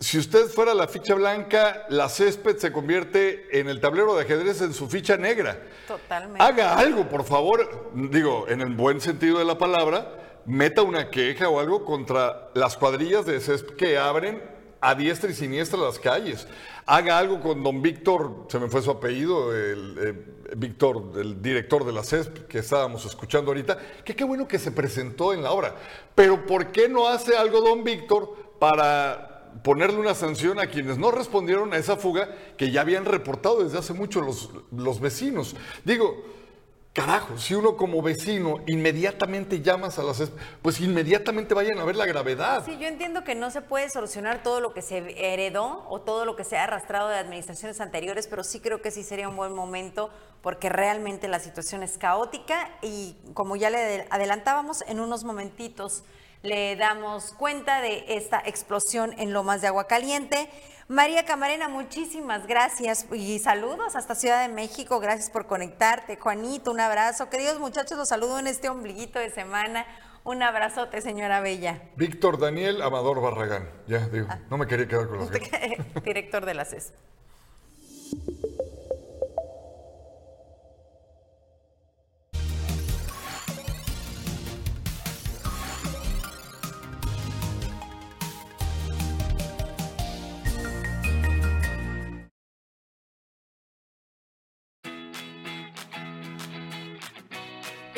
si 0.00 0.18
usted 0.18 0.46
fuera 0.46 0.72
la 0.72 0.88
ficha 0.88 1.14
blanca, 1.14 1.84
la 1.90 2.08
césped 2.08 2.56
se 2.56 2.72
convierte 2.72 3.60
en 3.60 3.68
el 3.68 3.80
tablero 3.80 4.16
de 4.16 4.22
ajedrez 4.22 4.62
en 4.62 4.72
su 4.72 4.88
ficha 4.88 5.18
negra. 5.18 5.62
Totalmente. 5.86 6.42
Haga 6.42 6.78
algo, 6.78 7.06
por 7.06 7.22
favor, 7.24 7.90
digo, 7.94 8.46
en 8.48 8.62
el 8.62 8.74
buen 8.74 9.02
sentido 9.02 9.38
de 9.38 9.44
la 9.44 9.58
palabra, 9.58 10.40
meta 10.46 10.80
una 10.80 11.10
queja 11.10 11.50
o 11.50 11.60
algo 11.60 11.84
contra 11.84 12.48
las 12.54 12.78
cuadrillas 12.78 13.26
de 13.26 13.40
césped 13.40 13.76
que 13.76 13.98
abren 13.98 14.42
a 14.80 14.94
diestra 14.94 15.30
y 15.30 15.34
siniestra 15.34 15.78
las 15.78 15.98
calles. 15.98 16.48
Haga 16.86 17.18
algo 17.18 17.38
con 17.40 17.62
don 17.62 17.82
Víctor, 17.82 18.46
se 18.48 18.58
me 18.58 18.68
fue 18.68 18.80
su 18.80 18.90
apellido, 18.90 19.54
el, 19.54 19.98
eh, 20.00 20.56
Víctor, 20.56 21.12
el 21.16 21.42
director 21.42 21.84
de 21.84 21.92
la 21.92 22.02
CESP, 22.02 22.46
que 22.48 22.60
estábamos 22.60 23.04
escuchando 23.04 23.50
ahorita, 23.50 23.78
que 24.02 24.16
qué 24.16 24.24
bueno 24.24 24.48
que 24.48 24.58
se 24.58 24.72
presentó 24.72 25.34
en 25.34 25.42
la 25.42 25.52
obra. 25.52 25.76
Pero 26.14 26.46
¿por 26.46 26.72
qué 26.72 26.88
no 26.88 27.06
hace 27.06 27.36
algo 27.36 27.60
don 27.60 27.84
Víctor 27.84 28.56
para 28.58 29.29
ponerle 29.62 29.98
una 29.98 30.14
sanción 30.14 30.58
a 30.58 30.66
quienes 30.66 30.98
no 30.98 31.10
respondieron 31.10 31.72
a 31.72 31.76
esa 31.76 31.96
fuga 31.96 32.28
que 32.56 32.70
ya 32.70 32.80
habían 32.80 33.04
reportado 33.04 33.62
desde 33.62 33.78
hace 33.78 33.92
mucho 33.92 34.20
los, 34.20 34.50
los 34.70 35.00
vecinos? 35.00 35.56
Digo, 35.84 36.24
Carajo, 36.92 37.38
si 37.38 37.54
uno 37.54 37.76
como 37.76 38.02
vecino 38.02 38.56
inmediatamente 38.66 39.60
llamas 39.60 40.00
a 40.00 40.02
las... 40.02 40.32
Pues 40.60 40.80
inmediatamente 40.80 41.54
vayan 41.54 41.78
a 41.78 41.84
ver 41.84 41.94
la 41.94 42.04
gravedad. 42.04 42.64
Sí, 42.66 42.78
yo 42.80 42.88
entiendo 42.88 43.22
que 43.22 43.36
no 43.36 43.52
se 43.52 43.62
puede 43.62 43.88
solucionar 43.90 44.42
todo 44.42 44.60
lo 44.60 44.74
que 44.74 44.82
se 44.82 44.98
heredó 45.16 45.86
o 45.88 46.00
todo 46.00 46.24
lo 46.24 46.34
que 46.34 46.42
se 46.42 46.56
ha 46.56 46.64
arrastrado 46.64 47.08
de 47.08 47.16
administraciones 47.16 47.80
anteriores, 47.80 48.26
pero 48.26 48.42
sí 48.42 48.58
creo 48.58 48.82
que 48.82 48.90
sí 48.90 49.04
sería 49.04 49.28
un 49.28 49.36
buen 49.36 49.54
momento 49.54 50.10
porque 50.42 50.68
realmente 50.68 51.28
la 51.28 51.38
situación 51.38 51.84
es 51.84 51.96
caótica 51.96 52.76
y 52.82 53.14
como 53.34 53.54
ya 53.54 53.70
le 53.70 54.08
adelantábamos, 54.10 54.82
en 54.88 54.98
unos 54.98 55.22
momentitos 55.22 56.02
le 56.42 56.76
damos 56.76 57.32
cuenta 57.32 57.80
de 57.80 58.04
esta 58.08 58.40
explosión 58.44 59.14
en 59.18 59.32
Lomas 59.32 59.60
de 59.60 59.68
Agua 59.68 59.86
Caliente. 59.86 60.48
María 60.88 61.24
Camarena, 61.24 61.68
muchísimas 61.68 62.46
gracias 62.46 63.06
y 63.12 63.38
saludos 63.38 63.94
hasta 63.94 64.14
Ciudad 64.14 64.46
de 64.46 64.52
México. 64.52 64.98
Gracias 64.98 65.30
por 65.30 65.46
conectarte. 65.46 66.16
Juanito, 66.16 66.72
un 66.72 66.80
abrazo. 66.80 67.30
Queridos 67.30 67.60
muchachos, 67.60 67.96
los 67.96 68.08
saludo 68.08 68.38
en 68.38 68.46
este 68.46 68.68
ombliguito 68.68 69.18
de 69.18 69.30
semana. 69.30 69.86
Un 70.24 70.42
abrazote, 70.42 71.00
señora 71.00 71.40
Bella. 71.40 71.80
Víctor 71.96 72.38
Daniel 72.38 72.82
Amador 72.82 73.20
Barragán. 73.20 73.68
Ya, 73.86 74.08
digo, 74.08 74.26
ah. 74.28 74.38
no 74.50 74.58
me 74.58 74.66
quería 74.66 74.88
quedar 74.88 75.08
con 75.08 75.18
los 75.18 75.30
Director 76.04 76.44
de 76.44 76.54
la 76.54 76.64
CES. 76.64 76.92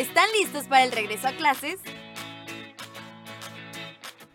¿Están 0.02 0.26
listos 0.32 0.64
para 0.64 0.82
el 0.82 0.90
regreso 0.90 1.28
a 1.28 1.30
clases? 1.30 1.78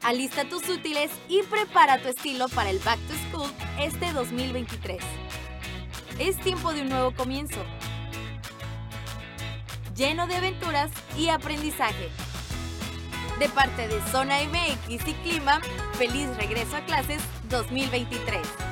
Alista 0.01 0.47
tus 0.47 0.69
útiles 0.69 1.11
y 1.27 1.43
prepara 1.43 2.01
tu 2.01 2.07
estilo 2.07 2.47
para 2.47 2.69
el 2.69 2.79
Back 2.79 2.97
to 2.99 3.13
School 3.29 3.51
este 3.77 4.13
2023. 4.13 4.97
Es 6.19 6.39
tiempo 6.39 6.71
de 6.71 6.83
un 6.83 6.89
nuevo 6.89 7.13
comienzo, 7.13 7.61
lleno 9.93 10.25
de 10.25 10.37
aventuras 10.37 10.89
y 11.17 11.27
aprendizaje. 11.27 12.11
De 13.37 13.49
parte 13.49 13.89
de 13.89 14.01
Zona 14.09 14.37
MX 14.45 15.05
y 15.05 15.13
Clima, 15.15 15.59
feliz 15.97 16.29
regreso 16.37 16.77
a 16.77 16.85
clases 16.85 17.21
2023. 17.49 18.66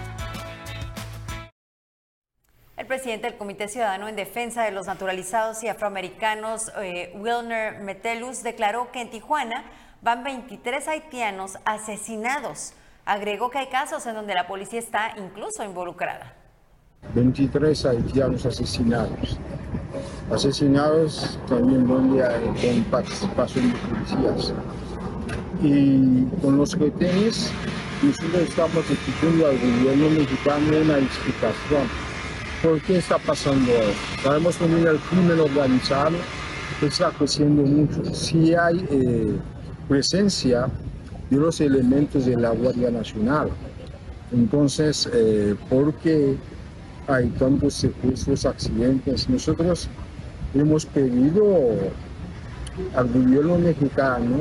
Presidente 2.95 3.27
del 3.27 3.37
Comité 3.37 3.67
Ciudadano 3.67 4.07
en 4.07 4.15
Defensa 4.15 4.63
de 4.63 4.71
los 4.71 4.87
Naturalizados 4.87 5.61
y 5.63 5.67
Afroamericanos, 5.67 6.71
eh, 6.81 7.11
Wilner 7.15 7.81
Metelus, 7.81 8.41
declaró 8.41 8.89
que 8.93 9.01
en 9.01 9.09
Tijuana 9.09 9.65
van 10.01 10.23
23 10.23 10.87
haitianos 10.87 11.57
asesinados. 11.65 12.71
Agregó 13.03 13.49
que 13.49 13.57
hay 13.57 13.67
casos 13.67 14.05
en 14.05 14.15
donde 14.15 14.33
la 14.33 14.47
policía 14.47 14.79
está 14.79 15.13
incluso 15.17 15.61
involucrada. 15.65 16.35
23 17.13 17.85
haitianos 17.85 18.45
asesinados. 18.45 19.37
Asesinados 20.31 21.37
también 21.49 21.85
con 21.85 22.17
participación 22.89 23.73
de 23.73 23.77
policías. 23.77 24.53
Y 25.61 26.27
con 26.41 26.57
los 26.57 26.79
retenes, 26.79 27.51
nosotros 28.01 28.41
estamos 28.41 28.89
exigiendo 28.89 29.47
al 29.47 29.59
gobierno 29.59 30.09
mexicano 30.11 30.77
una 30.81 30.97
explicación 30.99 32.04
¿Por 32.61 32.81
qué 32.81 32.97
está 32.97 33.17
pasando 33.17 33.71
esto? 33.71 34.23
Sabemos 34.23 34.55
también 34.57 34.87
el 34.87 34.97
crimen 34.97 35.39
organizado 35.39 36.17
está 36.81 37.11
creciendo 37.11 37.63
mucho. 37.63 38.03
Si 38.13 38.53
hay 38.53 38.85
eh, 38.89 39.35
presencia 39.87 40.67
de 41.29 41.37
los 41.37 41.61
elementos 41.61 42.25
de 42.25 42.35
la 42.35 42.51
Guardia 42.51 42.91
Nacional, 42.91 43.49
entonces, 44.31 45.07
eh, 45.13 45.55
¿por 45.69 45.93
qué 45.95 46.35
hay 47.07 47.27
tantos 47.39 47.75
secuestros, 47.75 48.45
accidentes? 48.45 49.29
Nosotros 49.29 49.87
hemos 50.53 50.85
pedido 50.85 51.45
al 52.95 53.07
gobierno 53.07 53.57
mexicano 53.57 54.37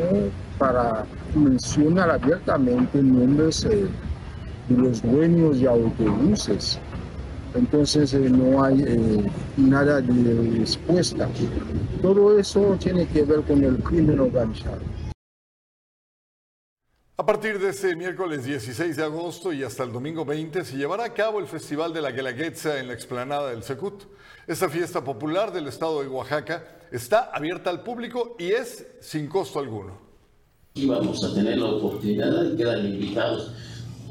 para 0.59 1.05
mencionar 1.35 2.11
abiertamente 2.11 3.03
nombres 3.03 3.65
eh, 3.65 3.87
de 4.69 4.77
los 4.77 5.03
dueños 5.03 5.61
de 5.61 5.69
autobuses 5.69 6.79
entonces 7.55 8.13
eh, 8.15 8.19
no 8.19 8.63
hay 8.63 8.83
eh, 8.83 9.31
nada 9.57 10.01
de 10.01 10.59
respuesta. 10.59 11.29
Todo 12.03 12.39
eso 12.39 12.77
tiene 12.81 13.07
que 13.07 13.23
ver 13.23 13.43
con 13.43 13.63
el 13.63 13.77
crimen 13.79 14.21
organizado. 14.21 14.81
A 17.17 17.25
partir 17.25 17.61
de 17.61 17.71
este 17.71 17.95
miércoles 17.95 18.45
16 18.45 18.97
de 18.97 19.05
agosto 19.05 19.53
y 19.53 19.63
hasta 19.63 19.85
el 19.85 19.93
domingo 19.93 20.25
20 20.25 20.65
se 20.65 20.77
llevará 20.77 21.05
a 21.05 21.15
cabo 21.15 21.39
el 21.39 21.47
Festival 21.47 21.93
de 21.93 22.03
la 22.03 22.11
Guelaguetza 22.11 22.81
en 22.81 22.89
la 22.89 22.95
explanada 22.95 23.51
del 23.51 23.63
Secut. 23.63 24.03
Esta 24.49 24.69
fiesta 24.69 25.05
popular 25.05 25.53
del 25.53 25.69
estado 25.69 26.03
de 26.03 26.09
Oaxaca 26.09 26.65
está 26.91 27.31
abierta 27.33 27.71
al 27.71 27.85
público 27.85 28.35
y 28.37 28.51
es 28.51 28.87
sin 29.01 29.29
costo 29.29 29.61
alguno. 29.61 29.97
Y 30.75 30.87
vamos 30.87 31.23
a 31.23 31.33
tener 31.33 31.59
la 31.59 31.67
oportunidad 31.67 32.43
de 32.43 32.57
quedar 32.57 32.85
invitados 32.85 33.55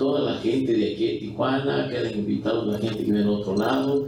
toda 0.04 0.34
la 0.34 0.38
gente 0.40 0.74
de 0.74 0.94
aquí 0.94 1.06
de 1.06 1.14
Tijuana, 1.20 1.88
quedan 1.88 2.20
invitados 2.20 2.68
la 2.68 2.78
gente 2.78 2.98
que 2.98 3.04
viene 3.04 3.20
del 3.20 3.30
otro 3.30 3.56
lado, 3.56 4.06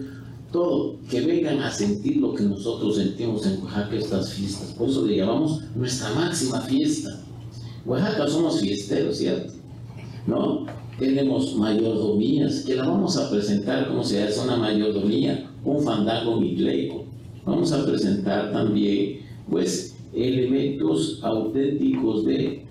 todo, 0.52 0.98
que 1.10 1.22
vengan 1.22 1.62
a 1.62 1.72
sentir 1.72 2.18
lo 2.18 2.34
que 2.34 2.44
nosotros 2.44 2.98
sentimos 2.98 3.46
en 3.46 3.64
Oaxaca 3.64 3.96
estas 3.96 4.34
fiestas. 4.34 4.74
Por 4.74 4.90
eso 4.90 5.06
le 5.06 5.16
llamamos 5.16 5.62
nuestra 5.74 6.14
máxima 6.14 6.60
fiesta. 6.62 7.22
Oaxaca 7.86 8.28
somos 8.28 8.60
fiesteros, 8.60 9.18
¿cierto? 9.18 9.54
¿No? 10.28 10.66
Tenemos 11.00 11.56
mayordomías, 11.56 12.64
que 12.66 12.76
la 12.76 12.86
vamos 12.86 13.16
a 13.16 13.30
presentar 13.30 13.88
como 13.88 14.04
se 14.04 14.22
hace 14.22 14.42
una 14.42 14.58
mayordomía, 14.58 15.50
un 15.64 15.82
fandango 15.82 16.42
migleico. 16.42 17.06
Vamos 17.46 17.72
a 17.72 17.86
presentar 17.86 18.52
también, 18.52 19.22
pues, 19.50 19.96
elementos 20.14 21.20
auténticos 21.22 22.26
de 22.26 22.66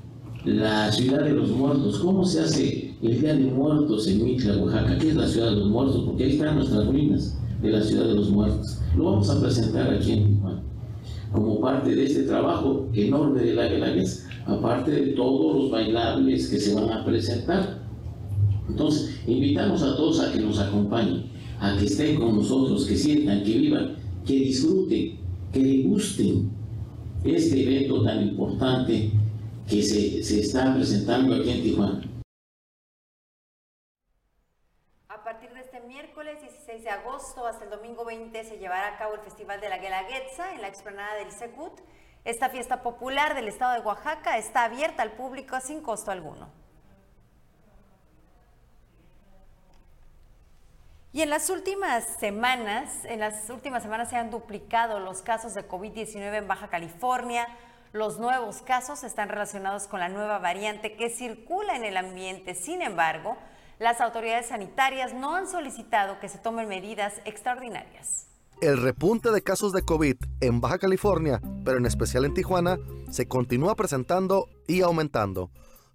la 0.45 0.93
ciudad 0.93 1.25
de 1.25 1.33
los 1.33 1.49
muertos. 1.49 1.99
¿Cómo 2.01 2.23
se 2.23 2.41
hace 2.41 2.84
el 3.03 3.21
Día 3.21 3.35
de 3.35 3.45
Muertos 3.45 4.07
en 4.09 4.25
Mitla, 4.25 4.57
Oaxaca, 4.59 4.99
que 4.99 5.09
es 5.11 5.17
la 5.17 5.27
ciudad 5.27 5.51
de 5.51 5.57
los 5.57 5.69
muertos, 5.69 6.03
porque 6.07 6.25
ahí 6.25 6.33
están 6.33 6.57
nuestras 6.57 6.87
ruinas 6.87 7.39
de 7.61 7.71
la 7.71 7.83
ciudad 7.83 8.07
de 8.07 8.15
los 8.15 8.31
muertos. 8.31 8.81
Lo 8.97 9.05
vamos 9.05 9.29
a 9.31 9.41
presentar 9.41 9.93
aquí 9.93 10.13
en 10.13 10.35
Tijuana. 10.35 10.63
como 11.33 11.61
parte 11.61 11.95
de 11.95 12.05
este 12.05 12.23
trabajo 12.25 12.89
enorme 12.93 13.41
de 13.41 13.55
la 13.55 13.67
Guelaguetza, 13.67 14.29
aparte 14.47 14.91
de 14.91 15.07
todos 15.13 15.57
los 15.57 15.71
bailables 15.71 16.49
que 16.49 16.61
se 16.61 16.75
van 16.75 16.91
a 16.91 17.05
presentar. 17.05 17.83
Entonces, 18.69 19.21
invitamos 19.27 19.83
a 19.83 19.97
todos 19.97 20.21
a 20.21 20.33
que 20.33 20.41
nos 20.41 20.59
acompañen, 20.59 21.25
a 21.61 21.77
que 21.77 21.87
estén 21.87 22.17
con 22.17 22.37
nosotros, 22.37 22.87
que 22.87 22.97
sientan, 22.97 23.43
que 23.43 23.59
vivan, 23.59 23.97
que 24.25 24.35
disfruten, 24.35 25.19
que 25.53 25.61
le 25.61 25.83
gusten 25.83 26.51
este 27.25 27.63
evento 27.63 28.03
tan 28.03 28.29
importante 28.29 29.11
que 29.69 29.83
se, 29.83 30.23
se 30.23 30.41
está 30.41 30.75
presentando 30.75 31.35
aquí 31.35 31.51
en 31.51 31.63
Tijuana. 31.63 32.03
A 35.09 35.25
partir 35.25 35.51
de 35.55 35.61
este 35.61 35.74
miércoles 35.87 36.41
16 36.41 36.83
de 36.83 36.91
agosto 36.91 37.47
hasta 37.47 37.65
el 37.65 37.71
domingo 37.71 38.05
20 38.05 38.45
se 38.45 38.59
llevará 38.59 38.95
a 38.95 38.99
cabo 38.99 39.15
el 39.15 39.21
Festival 39.21 39.61
de 39.61 39.69
la 39.69 39.79
Guelaguetza 39.79 40.53
en 40.53 40.63
la 40.63 40.69
explanada 40.69 41.15
del 41.17 41.31
Secut. 41.31 41.81
Esta 42.25 42.49
fiesta 42.49 42.83
popular 42.83 43.35
del 43.35 43.49
estado 43.49 43.75
de 43.75 43.81
Oaxaca 43.81 44.39
está 44.39 44.65
abierta 44.65 45.03
al 45.03 45.13
público 45.13 45.61
sin 45.61 45.83
costo 45.83 46.11
alguno. 46.11 46.51
Y 51.13 51.23
en 51.23 51.31
las 51.31 51.49
últimas 51.49 52.05
semanas, 52.19 53.05
en 53.05 53.21
las 53.21 53.49
últimas 53.49 53.83
semanas 53.83 54.11
se 54.11 54.17
han 54.17 54.31
duplicado 54.31 54.99
los 54.99 55.23
casos 55.23 55.55
de 55.55 55.69
COVID-19 55.69 56.39
en 56.39 56.49
Baja 56.49 56.69
California. 56.69 57.47
Los 57.93 58.19
nuevos 58.19 58.63
casos 58.63 59.05
están 59.05 59.29
relacionados 59.29 59.87
con 59.87 60.01
la 60.01 60.09
nueva 60.09 60.39
variante 60.39 60.97
que 60.97 61.11
circula 61.11 61.77
en 61.77 61.85
el 61.85 61.97
ambiente. 61.97 62.57
Sin 62.57 62.83
embargo, 62.83 63.37
las 63.79 64.01
autoridades 64.01 64.47
sanitarias 64.47 65.15
no 65.15 65.35
han 65.35 65.49
solicitado 65.49 66.21
que 66.21 66.29
se 66.29 66.39
tomen 66.39 66.69
medidas 66.69 67.21
extraordinarias. 67.25 68.27
El 68.61 68.81
repunte 68.81 69.31
de 69.31 69.43
casos 69.43 69.73
de 69.73 69.83
COVID 69.83 70.17
en 70.41 70.61
Baja 70.61 70.79
California, 70.79 71.41
pero 71.65 71.79
en 71.79 71.87
especial 71.87 72.25
en 72.25 72.35
Tijuana, 72.35 72.79
se 73.11 73.27
continúa 73.27 73.75
presentando 73.75 74.49
y 74.67 74.83
aumentando 74.83 75.51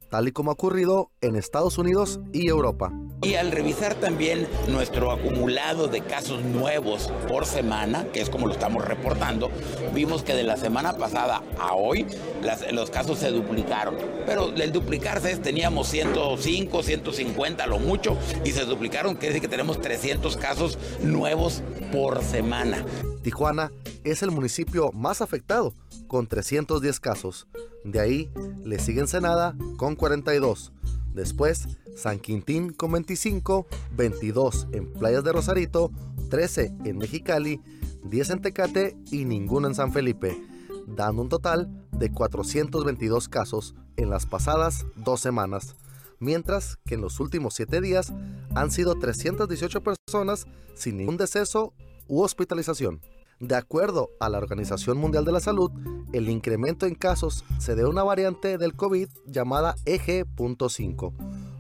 tal 0.10 0.28
y 0.28 0.32
como 0.32 0.52
ha 0.52 0.54
ocurrido 0.54 1.12
en 1.22 1.36
Estados 1.36 1.78
Unidos 1.78 2.20
y 2.34 2.48
Europa. 2.48 2.92
Y 3.22 3.36
al 3.36 3.52
revisar 3.52 3.96
también 3.96 4.48
nuestro 4.70 5.12
acumulado 5.12 5.88
de 5.88 6.02
casos 6.02 6.42
nuevos 6.42 7.12
por 7.28 7.46
semana, 7.46 8.06
que 8.14 8.22
es 8.22 8.30
como 8.30 8.48
lo 8.48 8.54
estamos 8.54 8.86
reportando, 8.86 9.52
vimos 9.94 10.24
que 10.24 10.34
de 10.34 10.44
la 10.44 10.56
semana 10.56 10.98
pasada 10.98 11.44
a 11.60 11.74
hoy 11.74 12.08
los 12.72 12.90
casos 12.90 13.20
se 13.20 13.30
duplicaron. 13.30 13.98
Pero 14.26 14.54
el 14.56 14.72
duplicarse 14.72 15.32
es, 15.32 15.42
teníamos 15.42 15.90
105, 15.90 16.82
150 16.82 17.68
lo 17.68 17.80
mucho, 17.80 18.18
y 18.46 18.52
se 18.52 18.64
duplicaron, 18.64 19.16
quiere 19.16 19.34
decir 19.34 19.42
que 19.42 19.48
tenemos 19.50 19.82
300 19.82 20.38
casos 20.38 20.78
nuevos 21.02 21.62
por 21.92 22.24
semana. 22.24 22.86
Tijuana 23.22 23.72
es 24.06 24.24
el 24.24 24.32
municipio 24.32 24.92
más 24.94 25.22
afectado 25.22 25.74
con 26.08 26.28
310 26.28 27.00
casos. 27.00 27.48
De 27.84 28.00
ahí 28.00 28.30
le 28.64 28.80
sigue 28.80 29.02
Ensenada 29.02 29.56
con 29.78 29.96
42. 29.96 30.74
Después 31.14 31.68
San 31.96 32.20
Quintín 32.20 32.72
con 32.72 32.92
25, 32.92 33.68
22 33.96 34.68
en 34.72 34.92
Playas 34.94 35.24
de 35.24 35.34
Rosarito, 35.34 35.92
13 36.30 36.74
en 36.86 36.98
Mexicali, 36.98 37.62
10 38.04 38.30
en 38.30 38.42
Tecate 38.42 38.98
y 39.12 39.26
ninguno 39.26 39.68
en 39.68 39.76
San 39.76 39.92
Felipe, 39.92 40.42
dando 40.88 41.24
un 41.24 41.30
total 41.30 41.70
de 41.92 42.12
422 42.12 43.28
casos 43.28 43.76
en 43.98 44.10
las 44.10 44.26
pasadas 44.26 44.86
dos 44.96 45.20
semanas, 45.20 45.76
mientras 46.20 46.78
que 46.86 46.96
en 46.96 47.02
los 47.02 47.20
últimos 47.20 47.56
7 47.56 47.82
días 47.82 48.14
han 48.56 48.72
sido 48.72 48.96
318 48.96 49.84
personas 49.84 50.46
sin 50.76 50.98
ningún 50.98 51.18
deceso 51.18 51.74
u 52.08 52.22
hospitalización. 52.22 53.02
De 53.40 53.56
acuerdo 53.56 54.10
a 54.20 54.28
la 54.28 54.38
Organización 54.38 54.98
Mundial 54.98 55.24
de 55.24 55.32
la 55.32 55.40
Salud, 55.40 55.72
el 56.12 56.30
incremento 56.30 56.86
en 56.86 56.94
casos 56.94 57.46
se 57.58 57.74
debe 57.74 57.88
a 57.88 57.92
una 57.92 58.04
variante 58.04 58.58
del 58.58 58.76
COVID 58.76 59.08
llamada 59.26 59.76
EG.5, 59.86 61.14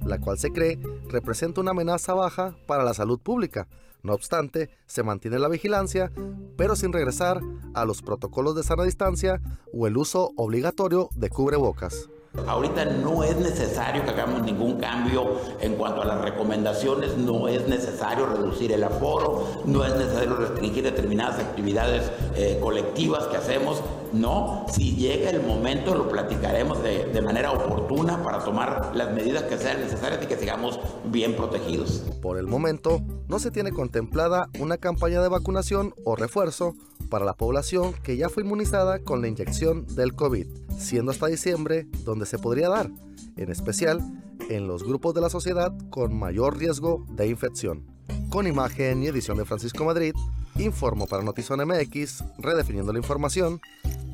la 0.06 0.20
cual 0.20 0.38
se 0.38 0.52
cree 0.52 0.78
representa 1.08 1.62
una 1.62 1.72
amenaza 1.72 2.14
baja 2.14 2.54
para 2.68 2.84
la 2.84 2.94
salud 2.94 3.18
pública. 3.18 3.70
No 4.04 4.14
obstante, 4.14 4.70
se 4.88 5.04
mantiene 5.04 5.40
la 5.40 5.48
vigilancia, 5.48 6.12
pero 6.58 6.76
sin 6.76 6.92
regresar 6.92 7.40
a 7.74 7.86
los 7.86 8.02
protocolos 8.02 8.56
de 8.56 8.64
sana 8.64 8.84
distancia 8.84 9.42
o 9.74 9.88
el 9.88 9.96
uso 9.96 10.34
obligatorio 10.36 11.08
de 11.16 11.30
cubrebocas. 11.30 12.10
Ahorita 12.48 12.86
no 12.86 13.24
es 13.24 13.36
necesario 13.38 14.04
que 14.04 14.12
hagamos 14.12 14.44
ningún 14.44 14.80
cambio 14.80 15.38
en 15.62 15.76
cuanto 15.76 16.04
a 16.04 16.06
las 16.06 16.22
recomendaciones, 16.22 17.18
no 17.18 17.48
es 17.48 17.68
necesario 17.68 18.28
reducir 18.28 18.72
el 18.72 18.84
aforo, 18.84 19.48
no 19.66 19.84
es 19.84 19.96
necesario 19.96 20.36
restringir 20.36 20.84
determinadas 20.84 21.40
actividades 21.40 22.12
eh, 22.36 22.60
colectivas 22.62 23.26
que 23.26 23.38
hacemos. 23.38 23.82
No, 24.14 24.66
si 24.72 24.96
llega 24.96 25.30
el 25.30 25.44
momento 25.44 25.94
lo 25.94 26.10
platicaremos 26.10 26.82
de, 26.82 27.22
manera 27.22 27.52
oportuna 27.52 28.24
para 28.24 28.40
tomar 28.40 28.92
las 28.96 29.14
medidas 29.14 29.44
que 29.44 29.58
sean 29.58 29.82
necesarias 29.82 30.24
y 30.24 30.28
que 30.28 30.38
sigamos 30.38 30.80
bien 31.06 31.36
protegidos. 31.36 32.04
Por 32.22 32.38
el 32.38 32.48
momento, 32.48 33.02
no 33.28 33.40
se 33.40 33.52
tiene 33.52 33.72
contemplada 33.72 34.50
una 34.60 34.78
campaña 34.78 35.22
de 35.22 35.28
vacunación 35.28 35.94
o 36.06 36.16
refuerzo 36.16 36.76
para 37.10 37.26
la 37.26 37.34
población 37.34 37.94
que 38.04 38.18
ya 38.18 38.30
fue 38.30 38.44
inmunizada 38.44 39.00
con 39.00 39.22
la 39.22 39.28
inyección 39.28 39.86
del 39.96 40.16
COVID, 40.16 40.48
siendo 40.78 41.12
hasta 41.12 41.28
diciembre 41.28 41.88
donde 42.04 42.26
se 42.26 42.40
podría 42.40 42.70
dar, 42.70 42.90
en 43.38 43.52
especial 43.52 44.02
en 44.50 44.68
los 44.68 44.84
grupos 44.84 45.14
de 45.14 45.22
la 45.22 45.30
sociedad 45.30 45.74
con 45.90 46.18
mayor 46.18 46.58
riesgo 46.58 47.06
de 47.10 47.28
infección. 47.28 47.86
Con 48.30 48.48
imagen 48.48 49.04
y 49.04 49.08
edición 49.08 49.38
de 49.38 49.46
Francisco 49.46 49.86
Madrid, 49.86 50.14
informo 50.60 51.08
para 51.08 51.24
Notizón 51.24 51.66
MX, 51.66 52.24
redefiniendo 52.38 52.92
la 52.92 53.00
información, 53.00 53.62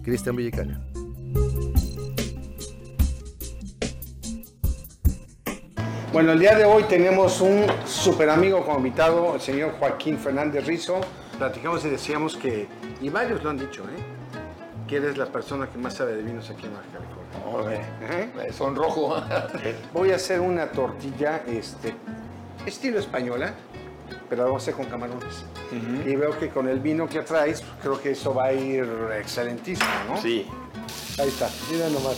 Cristian 0.04 0.36
Villicaña. 0.36 0.82
Bueno, 6.14 6.32
el 6.32 6.40
día 6.40 6.56
de 6.56 6.64
hoy 6.64 6.84
tenemos 6.84 7.42
un 7.42 7.66
super 7.86 8.30
amigo 8.30 8.64
como 8.64 8.78
invitado, 8.78 9.36
el 9.36 9.42
señor 9.42 9.74
Joaquín 9.80 10.18
Fernández 10.18 10.66
Rizo. 10.66 11.02
Platicamos 11.38 11.84
y 11.84 11.90
decíamos 11.90 12.38
que, 12.38 12.68
y 13.02 13.10
varios 13.10 13.44
lo 13.44 13.50
han 13.50 13.58
dicho, 13.58 13.84
¿eh? 13.84 14.88
que 14.88 14.98
eres 14.98 15.18
la 15.18 15.26
persona 15.26 15.70
que 15.70 15.78
más 15.78 15.96
sabe 15.96 16.16
de 16.16 16.24
vinos 16.24 16.50
aquí 16.50 16.68
en 16.68 16.74
Baja 16.74 16.86
California. 16.94 18.38
¿Eh? 18.48 18.54
Sonrojo. 18.54 19.22
Voy 19.94 20.12
a 20.12 20.16
hacer 20.16 20.40
una 20.40 20.68
tortilla 20.72 21.44
este, 21.48 21.94
estilo 22.66 23.00
española, 23.00 23.54
pero 24.30 24.46
vamos 24.46 24.62
a 24.62 24.64
hacer 24.64 24.74
con 24.74 24.86
camarones. 24.86 25.46
Y 26.06 26.16
veo 26.16 26.38
que 26.38 26.50
con 26.50 26.68
el 26.68 26.80
vino 26.80 27.08
que 27.08 27.22
traes, 27.22 27.64
creo 27.82 28.00
que 28.02 28.12
eso 28.12 28.34
va 28.34 28.46
a 28.46 28.54
ir 28.54 28.88
excelentísimo, 29.20 29.90
¿no? 30.10 30.22
Sí. 30.22 30.48
Ahí 31.20 31.28
está, 31.30 31.50
mira 31.72 31.90
nomás. 31.90 32.18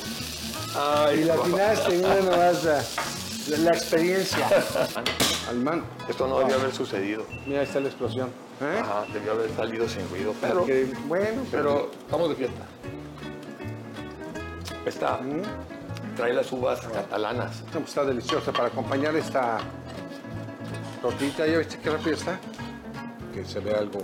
Ay, 0.75 1.19
y 1.19 1.23
la 1.23 1.33
atinaste, 1.35 1.95
mira 1.97 2.15
nomás 2.21 2.63
la, 2.63 3.57
la 3.59 3.71
experiencia. 3.71 4.47
Alemán. 5.49 5.83
Esto 6.09 6.27
no 6.27 6.39
debió 6.39 6.55
haber 6.55 6.73
sucedido. 6.73 7.25
Mira, 7.45 7.61
ahí 7.61 7.65
está 7.67 7.79
la 7.79 7.87
explosión. 7.87 8.29
¿eh? 8.61 8.79
Ajá, 8.81 9.05
debió 9.13 9.31
haber 9.31 9.49
salido 9.55 9.87
sin 9.87 10.07
ruido. 10.09 10.33
Pero, 10.41 10.55
Porque, 10.55 10.91
bueno, 11.07 11.41
pero 11.51 11.91
estamos 12.05 12.29
de 12.29 12.35
fiesta. 12.35 12.63
Esta 14.85 15.19
trae 16.15 16.33
las 16.33 16.51
uvas 16.51 16.79
catalanas. 16.81 17.61
No, 17.67 17.79
pues 17.79 17.89
está 17.89 18.03
deliciosa 18.03 18.51
para 18.51 18.67
acompañar 18.67 19.15
esta 19.15 19.59
tortita. 21.01 21.45
¿Ya 21.47 21.57
viste 21.59 21.77
qué 21.79 21.89
rápido 21.89 22.15
está? 22.15 22.39
Que 23.33 23.45
se 23.45 23.59
ve 23.59 23.73
algo 23.73 23.99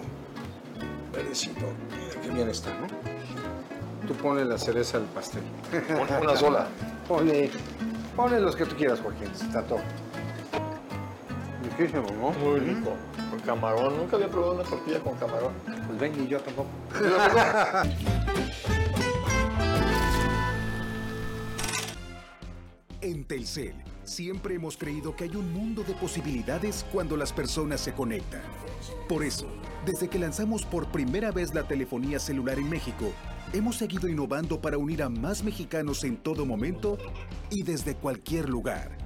verdecito. 1.13 1.62
Mira 1.91 2.21
qué 2.21 2.29
bien 2.29 2.49
está, 2.49 2.69
¿no? 2.71 2.88
Tú 4.08 4.13
pones 4.15 4.45
la 4.47 4.58
cereza 4.58 4.99
del 4.99 5.08
pastel. 5.10 5.43
Una- 5.89 6.19
una 6.19 6.36
sola. 6.36 6.67
Ponle, 7.08 7.49
ponle 8.15 8.39
los 8.39 8.56
que 8.56 8.65
tú 8.65 8.75
quieras, 8.75 8.99
Joaquín. 9.01 9.29
Está 9.32 9.62
todo. 9.63 9.79
Riquísimo, 11.77 12.06
¿no? 12.19 12.32
Muy 12.39 12.60
rico. 12.60 12.95
Con 13.29 13.39
camarón. 13.41 13.97
Nunca 13.97 14.15
había 14.15 14.29
probado 14.29 14.53
una 14.53 14.63
tortilla 14.63 14.99
con 14.99 15.15
camarón. 15.17 15.53
Pues 15.65 15.99
ven 15.99 16.23
y 16.23 16.27
yo 16.27 16.39
tampoco. 16.39 16.69
En 23.01 23.25
Telcel, 23.25 23.73
siempre 24.04 24.56
hemos 24.56 24.78
creído 24.78 25.16
que 25.16 25.26
hay 25.26 25.36
un 25.36 25.52
mundo 25.54 25.84
de 25.84 25.94
posibilidades 25.94 26.86
cuando 26.92 27.18
las 27.18 27.34
personas 27.34 27.82
se 27.82 27.94
conectan. 27.94 28.42
Por 29.08 29.24
eso, 29.24 29.48
desde 29.86 30.08
que 30.08 30.20
lanzamos 30.20 30.66
por 30.66 30.88
primera 30.92 31.32
vez 31.32 31.54
la 31.54 31.68
telefonía 31.68 32.20
celular 32.20 32.60
en 32.60 32.70
México, 32.70 33.12
hemos 33.54 33.78
seguido 33.78 34.08
innovando 34.08 34.62
para 34.62 34.78
unir 34.78 35.04
a 35.04 35.10
más 35.10 35.44
mexicanos 35.44 36.04
en 36.04 36.18
todo 36.18 36.46
momento 36.46 36.98
y 37.50 37.63
desde 37.63 37.96
cualquier 37.96 38.50
lugar. 38.50 38.98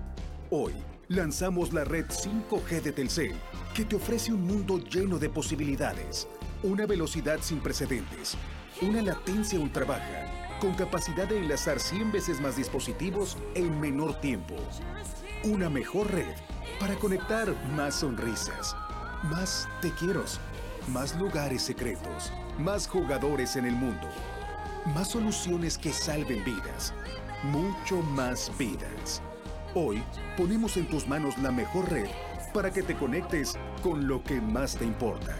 Hoy, 0.49 0.73
lanzamos 1.09 1.73
la 1.73 1.83
red 1.83 2.05
5G 2.05 2.81
de 2.81 2.91
Telcel, 2.91 3.33
que 3.73 3.85
te 3.85 3.95
ofrece 3.95 4.31
un 4.33 4.45
mundo 4.45 4.79
lleno 4.79 5.19
de 5.19 5.29
posibilidades, 5.29 6.27
una 6.63 6.85
velocidad 6.85 7.39
sin 7.41 7.59
precedentes, 7.59 8.35
una 8.81 9.01
latencia 9.01 9.59
ultra 9.59 9.85
baja, 9.85 10.36
con 10.59 10.73
capacidad 10.73 11.27
de 11.27 11.37
enlazar 11.37 11.79
100 11.79 12.11
veces 12.11 12.41
más 12.41 12.55
dispositivos 12.55 13.37
en 13.55 13.79
menor 13.79 14.19
tiempo. 14.19 14.55
Una 15.43 15.69
mejor 15.69 16.11
red 16.11 16.33
para 16.79 16.95
conectar 16.95 17.53
más 17.75 17.95
sonrisas, 17.95 18.75
más 19.23 19.67
te 19.81 19.91
quiero 19.91 20.23
Más 20.87 21.15
lugares 21.17 21.63
secretos, 21.63 22.31
más 22.57 22.87
jugadores 22.87 23.57
en 23.57 23.65
el 23.65 23.73
mundo, 23.73 24.07
más 24.95 25.09
soluciones 25.09 25.77
que 25.77 25.91
salven 25.91 26.43
vidas, 26.45 26.93
mucho 27.43 28.01
más 28.15 28.51
vidas. 28.57 29.21
Hoy 29.75 30.01
ponemos 30.37 30.77
en 30.77 30.87
tus 30.87 31.07
manos 31.07 31.37
la 31.39 31.51
mejor 31.51 31.91
red 31.91 32.07
para 32.53 32.71
que 32.71 32.83
te 32.83 32.95
conectes 32.95 33.55
con 33.83 34.07
lo 34.07 34.23
que 34.23 34.39
más 34.39 34.77
te 34.77 34.85
importa. 34.85 35.35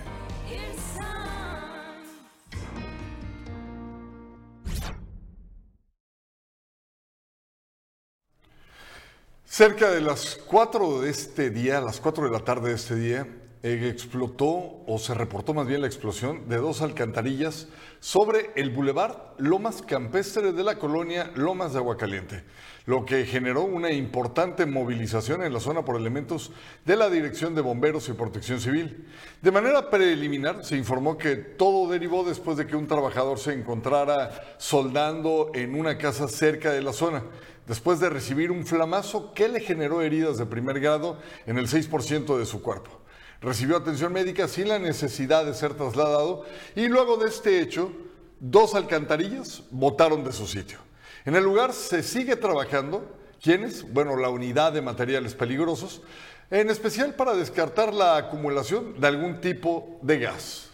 Cerca 9.50 9.90
de 9.90 10.02
las 10.02 10.36
4 10.46 11.00
de 11.00 11.10
este 11.10 11.50
día, 11.50 11.80
las 11.80 12.02
4 12.02 12.26
de 12.26 12.32
la 12.32 12.42
tarde 12.42 12.70
de 12.70 12.76
este 12.76 12.96
día, 12.96 13.26
eh, 13.64 13.90
explotó 13.90 14.84
o 14.86 15.00
se 15.00 15.14
reportó 15.14 15.54
más 15.54 15.66
bien 15.66 15.80
la 15.80 15.88
explosión 15.88 16.50
de 16.50 16.58
dos 16.58 16.82
alcantarillas 16.82 17.70
sobre 18.02 18.52
el 18.58 18.72
bulevar 18.72 19.34
Lomas 19.38 19.82
Campestre 19.82 20.52
de 20.52 20.64
la 20.66 20.78
colonia 20.78 21.32
Lomas 21.36 21.72
de 21.72 21.80
Aguacaliente, 21.80 22.44
lo 22.88 23.06
que 23.06 23.26
generó 23.26 23.64
una 23.64 23.92
importante 23.92 24.66
movilización 24.66 25.44
en 25.44 25.52
la 25.52 25.60
zona 25.60 25.84
por 25.84 25.98
elementos 25.98 26.52
de 26.86 26.96
la 26.96 27.10
Dirección 27.10 27.54
de 27.54 27.60
Bomberos 27.60 28.08
y 28.08 28.14
Protección 28.14 28.62
Civil. 28.62 29.06
De 29.42 29.52
manera 29.52 29.90
preliminar 29.90 30.64
se 30.64 30.78
informó 30.78 31.18
que 31.18 31.36
todo 31.36 31.92
derivó 31.92 32.24
después 32.24 32.56
de 32.56 32.66
que 32.66 32.78
un 32.78 32.88
trabajador 32.88 33.40
se 33.40 33.52
encontrara 33.52 34.56
soldando 34.58 35.52
en 35.54 35.78
una 35.78 35.98
casa 35.98 36.30
cerca 36.30 36.72
de 36.72 36.82
la 36.82 36.94
zona 36.94 37.24
después 37.68 38.00
de 38.00 38.10
recibir 38.10 38.52
un 38.52 38.66
flamazo 38.66 39.34
que 39.34 39.50
le 39.50 39.60
generó 39.60 40.02
heridas 40.02 40.38
de 40.38 40.46
primer 40.46 40.80
grado 40.80 41.20
en 41.46 41.58
el 41.58 41.68
6% 41.68 42.38
de 42.38 42.46
su 42.46 42.62
cuerpo. 42.62 43.02
Recibió 43.42 43.76
atención 43.76 44.14
médica 44.14 44.48
sin 44.48 44.70
la 44.70 44.80
necesidad 44.80 45.44
de 45.44 45.54
ser 45.54 45.74
trasladado 45.74 46.46
y 46.74 46.88
luego 46.88 47.18
de 47.18 47.28
este 47.28 47.60
hecho, 47.60 47.92
dos 48.40 48.76
alcantarillas 48.76 49.64
botaron 49.72 50.24
de 50.24 50.32
su 50.32 50.48
sitio. 50.48 50.87
En 51.28 51.36
el 51.36 51.44
lugar 51.44 51.74
se 51.74 52.04
sigue 52.04 52.38
trabajando, 52.38 53.06
¿quiénes? 53.44 53.92
Bueno, 53.92 54.16
la 54.16 54.30
unidad 54.30 54.72
de 54.72 54.82
materiales 54.82 55.36
peligrosos, 55.36 56.02
en 56.50 56.70
especial 56.70 57.16
para 57.16 57.34
descartar 57.34 57.94
la 57.94 58.16
acumulación 58.16 58.98
de 58.98 59.08
algún 59.08 59.42
tipo 59.42 60.00
de 60.02 60.20
gas. 60.20 60.72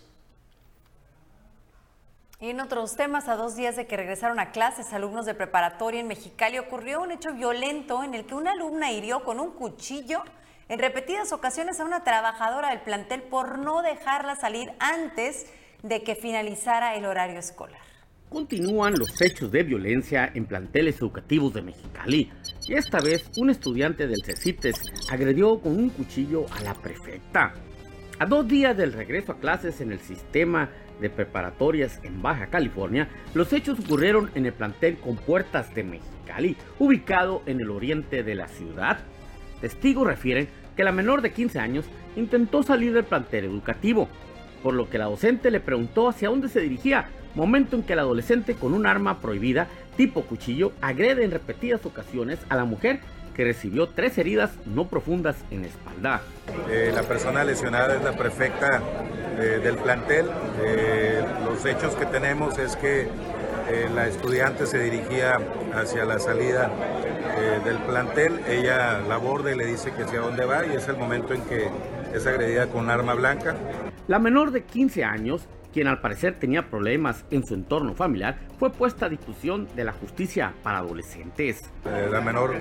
Y 2.39 2.51
en 2.51 2.59
otros 2.61 2.95
temas, 2.95 3.29
a 3.29 3.35
dos 3.35 3.55
días 3.55 3.75
de 3.75 3.87
que 3.87 3.97
regresaron 3.97 4.39
a 4.39 4.51
clases 4.51 4.93
alumnos 4.93 5.25
de 5.25 5.33
preparatoria 5.33 6.01
en 6.01 6.07
Mexicali, 6.07 6.59
ocurrió 6.59 7.01
un 7.01 7.09
hecho 7.09 7.33
violento 7.33 8.03
en 8.03 8.13
el 8.13 8.27
que 8.27 8.35
una 8.35 8.51
alumna 8.51 8.91
hirió 8.91 9.23
con 9.23 9.39
un 9.39 9.53
cuchillo 9.53 10.21
en 10.69 10.77
repetidas 10.77 11.31
ocasiones 11.31 11.79
a 11.79 11.83
una 11.83 12.03
trabajadora 12.03 12.69
del 12.69 12.81
plantel 12.81 13.23
por 13.23 13.57
no 13.57 13.81
dejarla 13.81 14.35
salir 14.35 14.71
antes 14.77 15.47
de 15.81 16.03
que 16.03 16.13
finalizara 16.13 16.93
el 16.93 17.05
horario 17.05 17.39
escolar. 17.39 17.92
Continúan 18.33 18.95
los 18.97 19.21
hechos 19.21 19.51
de 19.51 19.61
violencia 19.61 20.31
en 20.33 20.45
planteles 20.45 20.97
educativos 20.97 21.53
de 21.53 21.61
Mexicali 21.61 22.31
y 22.67 22.73
esta 22.73 22.99
vez 22.99 23.29
un 23.37 23.51
estudiante 23.51 24.07
del 24.07 24.23
CECITES 24.23 24.81
agredió 25.11 25.59
con 25.59 25.77
un 25.77 25.89
cuchillo 25.89 26.47
a 26.51 26.61
la 26.61 26.73
prefecta. 26.73 27.53
A 28.17 28.25
dos 28.25 28.47
días 28.47 28.75
del 28.75 28.91
regreso 28.91 29.33
a 29.33 29.39
clases 29.39 29.81
en 29.81 29.91
el 29.91 29.99
sistema 29.99 30.71
de 30.99 31.11
preparatorias 31.11 31.99
en 32.01 32.23
Baja 32.23 32.47
California, 32.47 33.07
los 33.35 33.53
hechos 33.53 33.79
ocurrieron 33.79 34.31
en 34.33 34.47
el 34.47 34.53
plantel 34.53 34.97
con 34.97 35.15
puertas 35.15 35.71
de 35.75 35.83
Mexicali, 35.83 36.57
ubicado 36.79 37.43
en 37.45 37.61
el 37.61 37.69
oriente 37.69 38.23
de 38.23 38.33
la 38.33 38.47
ciudad. 38.47 38.97
Testigos 39.61 40.07
refieren 40.07 40.47
que 40.75 40.83
la 40.83 40.91
menor 40.91 41.21
de 41.21 41.33
15 41.33 41.59
años 41.59 41.85
intentó 42.15 42.63
salir 42.63 42.93
del 42.93 43.03
plantel 43.03 43.45
educativo, 43.45 44.09
por 44.63 44.73
lo 44.73 44.89
que 44.89 44.97
la 44.97 45.05
docente 45.05 45.51
le 45.51 45.59
preguntó 45.59 46.09
hacia 46.09 46.29
dónde 46.29 46.49
se 46.49 46.61
dirigía, 46.61 47.09
momento 47.35 47.75
en 47.75 47.83
que 47.83 47.93
el 47.93 47.99
adolescente 47.99 48.55
con 48.55 48.73
un 48.73 48.85
arma 48.85 49.19
prohibida 49.19 49.67
tipo 49.97 50.21
cuchillo 50.23 50.71
agrede 50.81 51.23
en 51.23 51.31
repetidas 51.31 51.85
ocasiones 51.85 52.39
a 52.49 52.55
la 52.55 52.65
mujer 52.65 52.99
que 53.33 53.43
recibió 53.43 53.89
tres 53.89 54.17
heridas 54.17 54.51
no 54.65 54.87
profundas 54.87 55.35
en 55.51 55.61
la 55.61 55.67
espalda. 55.67 56.21
Eh, 56.69 56.91
la 56.93 57.03
persona 57.03 57.43
lesionada 57.43 57.95
es 57.95 58.03
la 58.03 58.13
prefecta 58.13 58.81
eh, 59.39 59.59
del 59.63 59.75
plantel. 59.77 60.27
Eh, 60.63 61.23
los 61.43 61.65
hechos 61.65 61.95
que 61.95 62.05
tenemos 62.05 62.57
es 62.59 62.75
que 62.75 63.07
la 63.95 64.07
estudiante 64.07 64.67
se 64.67 64.77
dirigía 64.77 65.39
hacia 65.73 66.03
la 66.03 66.19
salida 66.19 66.69
del 67.63 67.77
plantel. 67.77 68.41
Ella 68.47 68.99
la 69.07 69.15
aborda 69.15 69.51
y 69.53 69.57
le 69.57 69.65
dice 69.65 69.91
que 69.93 70.03
hacia 70.03 70.19
dónde 70.19 70.43
va 70.43 70.65
y 70.65 70.75
es 70.75 70.87
el 70.89 70.97
momento 70.97 71.33
en 71.33 71.41
que 71.43 71.69
es 72.13 72.27
agredida 72.27 72.67
con 72.67 72.81
un 72.81 72.89
arma 72.89 73.13
blanca. 73.13 73.55
La 74.07 74.19
menor 74.19 74.51
de 74.51 74.63
15 74.63 75.05
años 75.05 75.47
quien 75.73 75.87
al 75.87 75.99
parecer 75.99 76.37
tenía 76.39 76.69
problemas 76.69 77.25
en 77.31 77.45
su 77.45 77.55
entorno 77.55 77.95
familiar, 77.95 78.37
fue 78.59 78.71
puesta 78.71 79.07
a 79.07 79.09
discusión 79.09 79.67
de 79.75 79.83
la 79.83 79.91
justicia 79.91 80.53
para 80.63 80.77
adolescentes. 80.77 81.61
Eh, 81.85 82.07
la 82.11 82.21
menor 82.21 82.53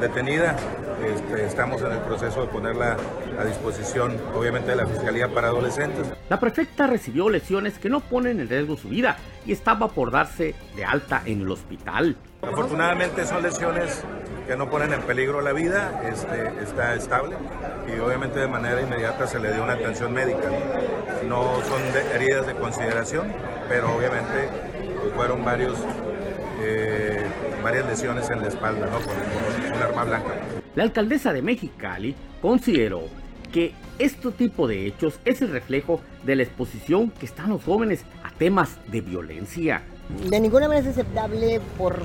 detenida, 0.00 0.56
este, 1.04 1.46
estamos 1.46 1.82
en 1.82 1.92
el 1.92 1.98
proceso 2.00 2.42
de 2.42 2.48
ponerla 2.48 2.96
a 3.38 3.44
disposición, 3.44 4.16
obviamente, 4.34 4.70
de 4.70 4.76
la 4.76 4.86
Fiscalía 4.86 5.28
para 5.28 5.48
Adolescentes. 5.48 6.12
La 6.28 6.38
prefecta 6.38 6.86
recibió 6.86 7.30
lesiones 7.30 7.78
que 7.78 7.88
no 7.88 8.00
ponen 8.00 8.40
en 8.40 8.48
riesgo 8.48 8.76
su 8.76 8.88
vida 8.88 9.16
y 9.46 9.52
estaba 9.52 9.88
por 9.88 10.10
darse 10.10 10.54
de 10.76 10.84
alta 10.84 11.22
en 11.24 11.40
el 11.40 11.50
hospital. 11.50 12.16
Afortunadamente 12.42 13.24
son 13.26 13.42
lesiones 13.42 14.04
que 14.50 14.56
no 14.56 14.68
ponen 14.68 14.92
en 14.92 15.02
peligro 15.02 15.42
la 15.42 15.52
vida, 15.52 16.02
este, 16.10 16.60
está 16.60 16.96
estable 16.96 17.36
y 17.86 18.00
obviamente 18.00 18.40
de 18.40 18.48
manera 18.48 18.82
inmediata 18.82 19.28
se 19.28 19.38
le 19.38 19.52
dio 19.52 19.62
una 19.62 19.74
atención 19.74 20.12
médica. 20.12 20.50
No, 21.28 21.62
son 21.62 21.80
heridas 22.12 22.48
de 22.48 22.54
consideración, 22.54 23.32
pero 23.68 23.94
obviamente 23.94 24.48
fueron 25.14 25.44
varios, 25.44 25.78
eh, 26.64 27.24
varias 27.62 27.86
lesiones 27.86 28.28
en 28.28 28.40
la 28.40 28.48
espalda 28.48 28.86
¿no? 28.86 28.98
con, 28.98 29.76
un 29.76 29.82
arma 29.84 30.02
blanca. 30.02 30.34
La 30.74 30.82
alcaldesa 30.82 31.32
de 31.32 31.42
Mexicali 31.42 32.16
consideró 32.42 33.02
que 33.52 33.72
este 34.00 34.32
tipo 34.32 34.66
de 34.66 34.84
hechos 34.84 35.20
es 35.24 35.42
el 35.42 35.50
reflejo 35.50 36.00
de 36.24 36.34
la 36.34 36.42
exposición 36.42 37.12
que 37.12 37.26
están 37.26 37.50
los 37.50 37.62
jóvenes 37.62 38.04
a 38.24 38.32
temas 38.32 38.78
de 38.90 39.00
violencia. 39.00 39.82
De 40.28 40.40
ninguna 40.40 40.66
manera 40.66 40.90
es 40.90 40.98
aceptable 40.98 41.60
por 41.78 42.02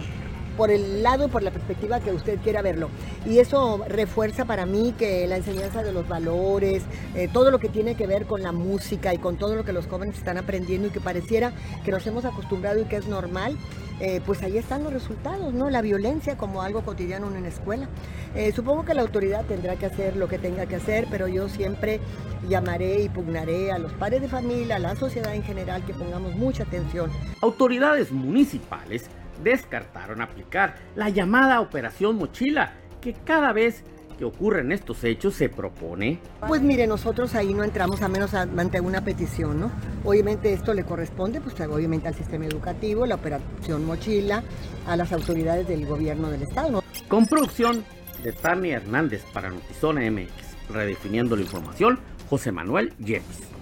por 0.58 0.72
el 0.72 1.04
lado 1.04 1.26
y 1.26 1.30
por 1.30 1.44
la 1.44 1.52
perspectiva 1.52 2.00
que 2.00 2.12
usted 2.12 2.40
quiera 2.40 2.62
verlo. 2.62 2.90
Y 3.26 3.40
eso 3.40 3.84
refuerza 3.88 4.46
para 4.46 4.66
mí 4.66 4.94
que 4.98 5.28
la 5.28 5.38
enseñanza 5.38 5.84
de 5.84 5.92
los 5.92 6.08
valores, 6.08 6.84
eh, 7.16 7.30
todo 7.32 7.52
lo 7.52 7.60
que 7.60 7.70
tiene 7.70 7.96
que 7.96 8.08
ver 8.08 8.26
con 8.26 8.42
la 8.42 8.52
música 8.52 9.14
y 9.14 9.18
con 9.18 9.38
todo 9.38 9.56
lo 9.56 9.64
que 9.64 9.74
los 9.74 9.88
jóvenes 9.88 10.18
están 10.18 10.38
aprendiendo 10.38 10.88
y 10.88 10.92
que 10.92 11.02
pareciera 11.02 11.54
que 11.84 11.92
nos 11.92 12.06
hemos 12.08 12.26
acostumbrado 12.26 12.82
y 12.82 12.86
que 12.86 12.98
es 12.98 13.08
normal, 13.08 13.58
eh, 14.00 14.22
pues 14.26 14.44
ahí 14.44 14.58
están 14.58 14.84
los 14.84 14.92
resultados, 14.92 15.54
¿no? 15.54 15.70
La 15.70 15.82
violencia 15.82 16.38
como 16.38 16.62
algo 16.62 16.84
cotidiano 16.84 17.28
en 17.28 17.38
una 17.38 17.48
escuela. 17.48 17.88
Eh, 18.36 18.52
supongo 18.54 18.84
que 18.84 18.94
la 18.94 19.02
autoridad 19.02 19.46
tendrá 19.46 19.78
que 19.78 19.86
hacer 19.86 20.18
lo 20.18 20.28
que 20.28 20.38
tenga 20.38 20.66
que 20.66 20.76
hacer, 20.76 21.08
pero 21.10 21.28
yo 21.28 21.48
siempre 21.48 22.02
llamaré 22.50 23.02
y 23.02 23.10
pugnaré 23.10 23.72
a 23.72 23.80
los 23.80 23.94
padres 23.94 24.22
de 24.22 24.28
familia, 24.28 24.76
a 24.76 24.80
la 24.80 24.96
sociedad 24.96 25.34
en 25.34 25.44
general, 25.44 25.86
que 25.86 25.94
pongamos 25.94 26.36
mucha 26.36 26.64
atención. 26.64 27.10
Autoridades 27.42 28.12
municipales 28.12 29.10
descartaron 29.44 30.22
aplicar 30.22 30.76
la 30.96 31.10
llamada 31.10 31.62
Operación 31.62 32.18
Mochila, 32.18 32.74
que 33.02 33.14
cada 33.14 33.54
vez 33.54 33.84
que 34.18 34.26
ocurren 34.26 34.72
estos 34.72 35.04
hechos 35.04 35.36
se 35.36 35.50
propone? 35.50 36.20
Pues 36.48 36.62
mire, 36.62 36.88
nosotros 36.88 37.36
ahí 37.36 37.54
no 37.54 37.64
entramos 37.64 38.02
a 38.02 38.08
menos 38.08 38.34
ante 38.34 38.80
una 38.80 39.04
petición, 39.04 39.60
¿no? 39.60 39.72
Obviamente 40.04 40.54
esto 40.54 40.74
le 40.74 40.84
corresponde, 40.84 41.42
pues 41.42 41.60
obviamente 41.62 42.08
al 42.08 42.16
sistema 42.16 42.46
educativo, 42.46 43.06
la 43.06 43.16
operación 43.16 43.86
mochila, 43.86 44.44
a 44.88 44.96
las 44.96 45.12
autoridades 45.12 45.68
del 45.68 45.86
gobierno 45.86 46.30
del 46.30 46.44
estado. 46.44 46.84
Con 47.08 47.26
producción 47.26 47.84
de 48.24 48.32
Tania 48.32 48.78
Hernández 48.78 49.24
para 49.34 49.50
Notizona 49.50 50.10
MX, 50.10 50.32
redefiniendo 50.70 51.36
la 51.36 51.42
información, 51.42 52.00
José 52.30 52.52
Manuel 52.52 52.94
Jeffs. 53.04 53.55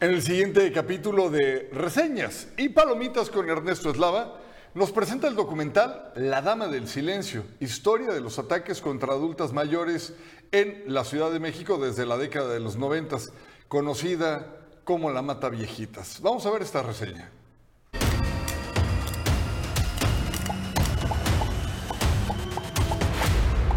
En 0.00 0.14
el 0.14 0.22
siguiente 0.22 0.72
capítulo 0.72 1.28
de 1.28 1.68
Reseñas 1.74 2.48
y 2.56 2.70
Palomitas 2.70 3.28
con 3.28 3.50
Ernesto 3.50 3.90
Eslava, 3.90 4.40
nos 4.72 4.92
presenta 4.92 5.28
el 5.28 5.34
documental 5.34 6.12
La 6.16 6.40
Dama 6.40 6.68
del 6.68 6.88
Silencio, 6.88 7.44
historia 7.60 8.08
de 8.08 8.22
los 8.22 8.38
ataques 8.38 8.80
contra 8.80 9.12
adultas 9.12 9.52
mayores 9.52 10.14
en 10.52 10.84
la 10.86 11.04
Ciudad 11.04 11.30
de 11.30 11.38
México 11.38 11.76
desde 11.76 12.06
la 12.06 12.16
década 12.16 12.48
de 12.48 12.60
los 12.60 12.76
noventas, 12.76 13.34
conocida 13.68 14.46
como 14.84 15.10
la 15.10 15.20
Mata 15.20 15.50
Viejitas. 15.50 16.22
Vamos 16.22 16.46
a 16.46 16.50
ver 16.50 16.62
esta 16.62 16.82
reseña. 16.82 17.30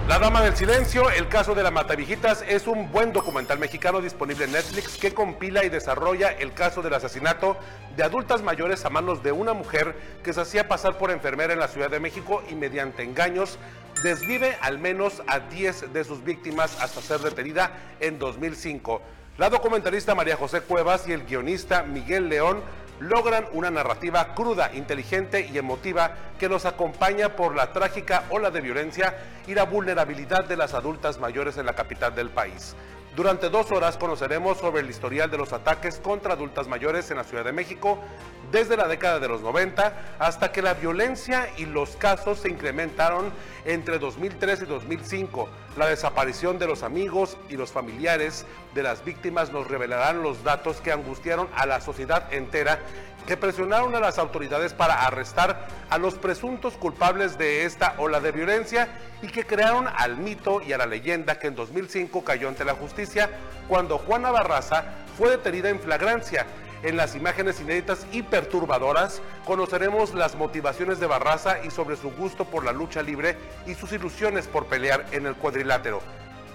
La 0.08 0.20
Dama 0.20 0.42
del 0.42 0.54
Silencio, 0.54 1.10
el 1.12 1.30
caso 1.30 1.56
de 1.56 1.64
la 1.64 1.72
Matavijitas, 1.72 2.44
es 2.46 2.68
un 2.68 2.92
buen 2.92 3.14
documental 3.14 3.58
mexicano 3.58 4.02
disponible 4.02 4.44
en 4.44 4.52
Netflix 4.52 4.98
que 4.98 5.14
compila 5.14 5.64
y 5.64 5.70
desarrolla 5.70 6.30
el 6.30 6.54
caso 6.54 6.82
del 6.82 6.94
asesinato 6.94 7.56
de 7.96 8.04
adultas 8.04 8.44
mayores 8.44 8.84
a 8.84 8.90
manos 8.90 9.24
de 9.24 9.32
una 9.32 9.54
mujer 9.54 9.96
que 10.22 10.34
se 10.34 10.42
hacía 10.42 10.68
pasar 10.68 10.98
por 10.98 11.10
enfermera 11.10 11.54
en 11.54 11.60
la 11.60 11.70
Ciudad 11.70 11.90
de 11.90 12.02
México 12.02 12.44
y 12.50 12.56
mediante 12.56 13.02
engaños 13.02 13.58
desvive 14.04 14.58
al 14.60 14.78
menos 14.78 15.24
a 15.26 15.40
10 15.40 15.94
de 15.94 16.04
sus 16.04 16.22
víctimas 16.22 16.82
hasta 16.82 17.02
ser 17.02 17.22
detenida 17.22 17.72
en 18.02 18.20
2005. 18.20 19.02
La 19.38 19.50
documentalista 19.50 20.16
María 20.16 20.36
José 20.36 20.60
Cuevas 20.62 21.08
y 21.08 21.14
el 21.14 21.24
guionista 21.24 21.84
Miguel 21.84 22.28
León 22.28 22.62
logran 23.04 23.46
una 23.52 23.70
narrativa 23.70 24.34
cruda, 24.34 24.72
inteligente 24.74 25.50
y 25.52 25.58
emotiva 25.58 26.16
que 26.40 26.48
nos 26.48 26.66
acompaña 26.66 27.36
por 27.36 27.56
la 27.56 27.74
trágica 27.74 28.24
ola 28.30 28.50
de 28.50 28.62
violencia 28.62 29.16
y 29.46 29.54
la 29.54 29.66
vulnerabilidad 29.66 30.46
de 30.46 30.58
las 30.58 30.74
adultas 30.74 31.20
mayores 31.20 31.58
en 31.58 31.66
la 31.66 31.74
capital 31.74 32.16
del 32.16 32.30
país. 32.30 32.76
Durante 33.16 33.50
dos 33.50 33.72
horas 33.72 33.98
conoceremos 33.98 34.58
sobre 34.58 34.82
el 34.82 34.90
historial 34.90 35.30
de 35.30 35.38
los 35.38 35.54
ataques 35.54 36.00
contra 36.00 36.34
adultas 36.34 36.68
mayores 36.68 37.12
en 37.12 37.18
la 37.18 37.24
Ciudad 37.24 37.44
de 37.44 37.52
México 37.52 38.00
desde 38.54 38.78
la 38.78 38.88
década 38.88 39.20
de 39.20 39.28
los 39.28 39.42
90 39.42 40.16
hasta 40.20 40.52
que 40.52 40.62
la 40.62 40.76
violencia 40.76 41.50
y 41.58 41.66
los 41.66 41.98
casos 41.98 42.40
se 42.40 42.50
incrementaron 42.50 43.34
entre 43.66 43.98
2003 43.98 44.62
y 44.62 44.66
2005. 44.66 45.50
La 45.76 45.88
desaparición 45.88 46.60
de 46.60 46.68
los 46.68 46.84
amigos 46.84 47.36
y 47.50 47.58
los 47.58 47.72
familiares 47.72 48.46
de 48.76 48.84
las 48.84 49.04
víctimas 49.04 49.52
nos 49.52 49.68
revelarán 49.68 50.22
los 50.22 50.44
datos 50.44 50.82
que 50.82 50.92
angustiaron 50.92 51.50
a 51.56 51.66
la 51.66 51.82
sociedad 51.82 52.32
entera 52.32 52.80
que 53.26 53.38
presionaron 53.38 53.96
a 53.96 54.00
las 54.00 54.20
autoridades 54.20 54.74
para 54.74 55.06
arrestar 55.06 55.68
a 55.90 55.98
los 55.98 56.16
presuntos 56.16 56.74
culpables 56.74 57.38
de 57.38 57.66
esta 57.66 57.96
ola 57.98 58.20
de 58.20 58.34
violencia 58.34 58.90
y 59.22 59.30
que 59.30 59.46
crearon 59.46 59.88
al 59.88 60.18
mito 60.18 60.62
y 60.62 60.74
a 60.74 60.78
la 60.78 60.86
leyenda 60.86 61.40
que 61.40 61.48
en 61.48 61.56
2005 61.56 62.24
cayó 62.24 62.50
ante 62.50 62.66
la 62.66 62.76
justicia 62.76 63.30
cuando 63.68 63.98
Juana 63.98 64.30
Barraza 64.30 64.84
fue 65.18 65.30
detenida 65.30 65.70
en 65.70 65.80
flagrancia. 65.80 66.46
En 66.84 66.98
las 66.98 67.16
imágenes 67.16 67.62
inéditas 67.62 68.06
y 68.12 68.24
perturbadoras 68.24 69.22
conoceremos 69.46 70.14
las 70.14 70.36
motivaciones 70.36 71.00
de 71.00 71.08
Barraza 71.08 71.64
y 71.64 71.72
sobre 71.72 71.96
su 71.96 72.12
gusto 72.12 72.44
por 72.44 72.66
la 72.66 72.74
lucha 72.74 73.02
libre 73.02 73.38
y 73.66 73.74
sus 73.74 73.94
ilusiones 73.94 74.48
por 74.48 74.66
pelear 74.66 75.06
en 75.14 75.26
el 75.26 75.36
cuadrilátero. 75.36 76.02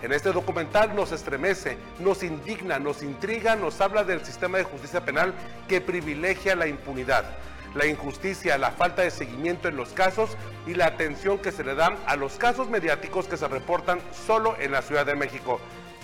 En 0.02 0.12
este 0.12 0.30
documental 0.30 0.94
nos 0.94 1.12
estremece, 1.12 1.78
nos 1.98 2.22
indigna, 2.22 2.78
nos 2.78 3.02
intriga, 3.02 3.56
nos 3.56 3.80
habla 3.80 4.04
del 4.04 4.22
sistema 4.22 4.58
de 4.58 4.64
justicia 4.64 5.02
penal 5.02 5.32
que 5.66 5.80
privilegia 5.80 6.54
la 6.54 6.66
impunidad, 6.66 7.24
la 7.74 7.86
injusticia, 7.86 8.58
la 8.58 8.70
falta 8.70 9.00
de 9.00 9.10
seguimiento 9.10 9.66
en 9.66 9.76
los 9.76 9.88
casos 9.94 10.36
y 10.66 10.74
la 10.74 10.86
atención 10.86 11.38
que 11.38 11.52
se 11.52 11.64
le 11.64 11.74
dan 11.74 11.96
a 12.06 12.16
los 12.16 12.34
casos 12.34 12.68
mediáticos 12.68 13.26
que 13.28 13.38
se 13.38 13.48
reportan 13.48 13.98
solo 14.26 14.56
en 14.60 14.72
la 14.72 14.82
Ciudad 14.82 15.06
de 15.06 15.14
México. 15.14 15.58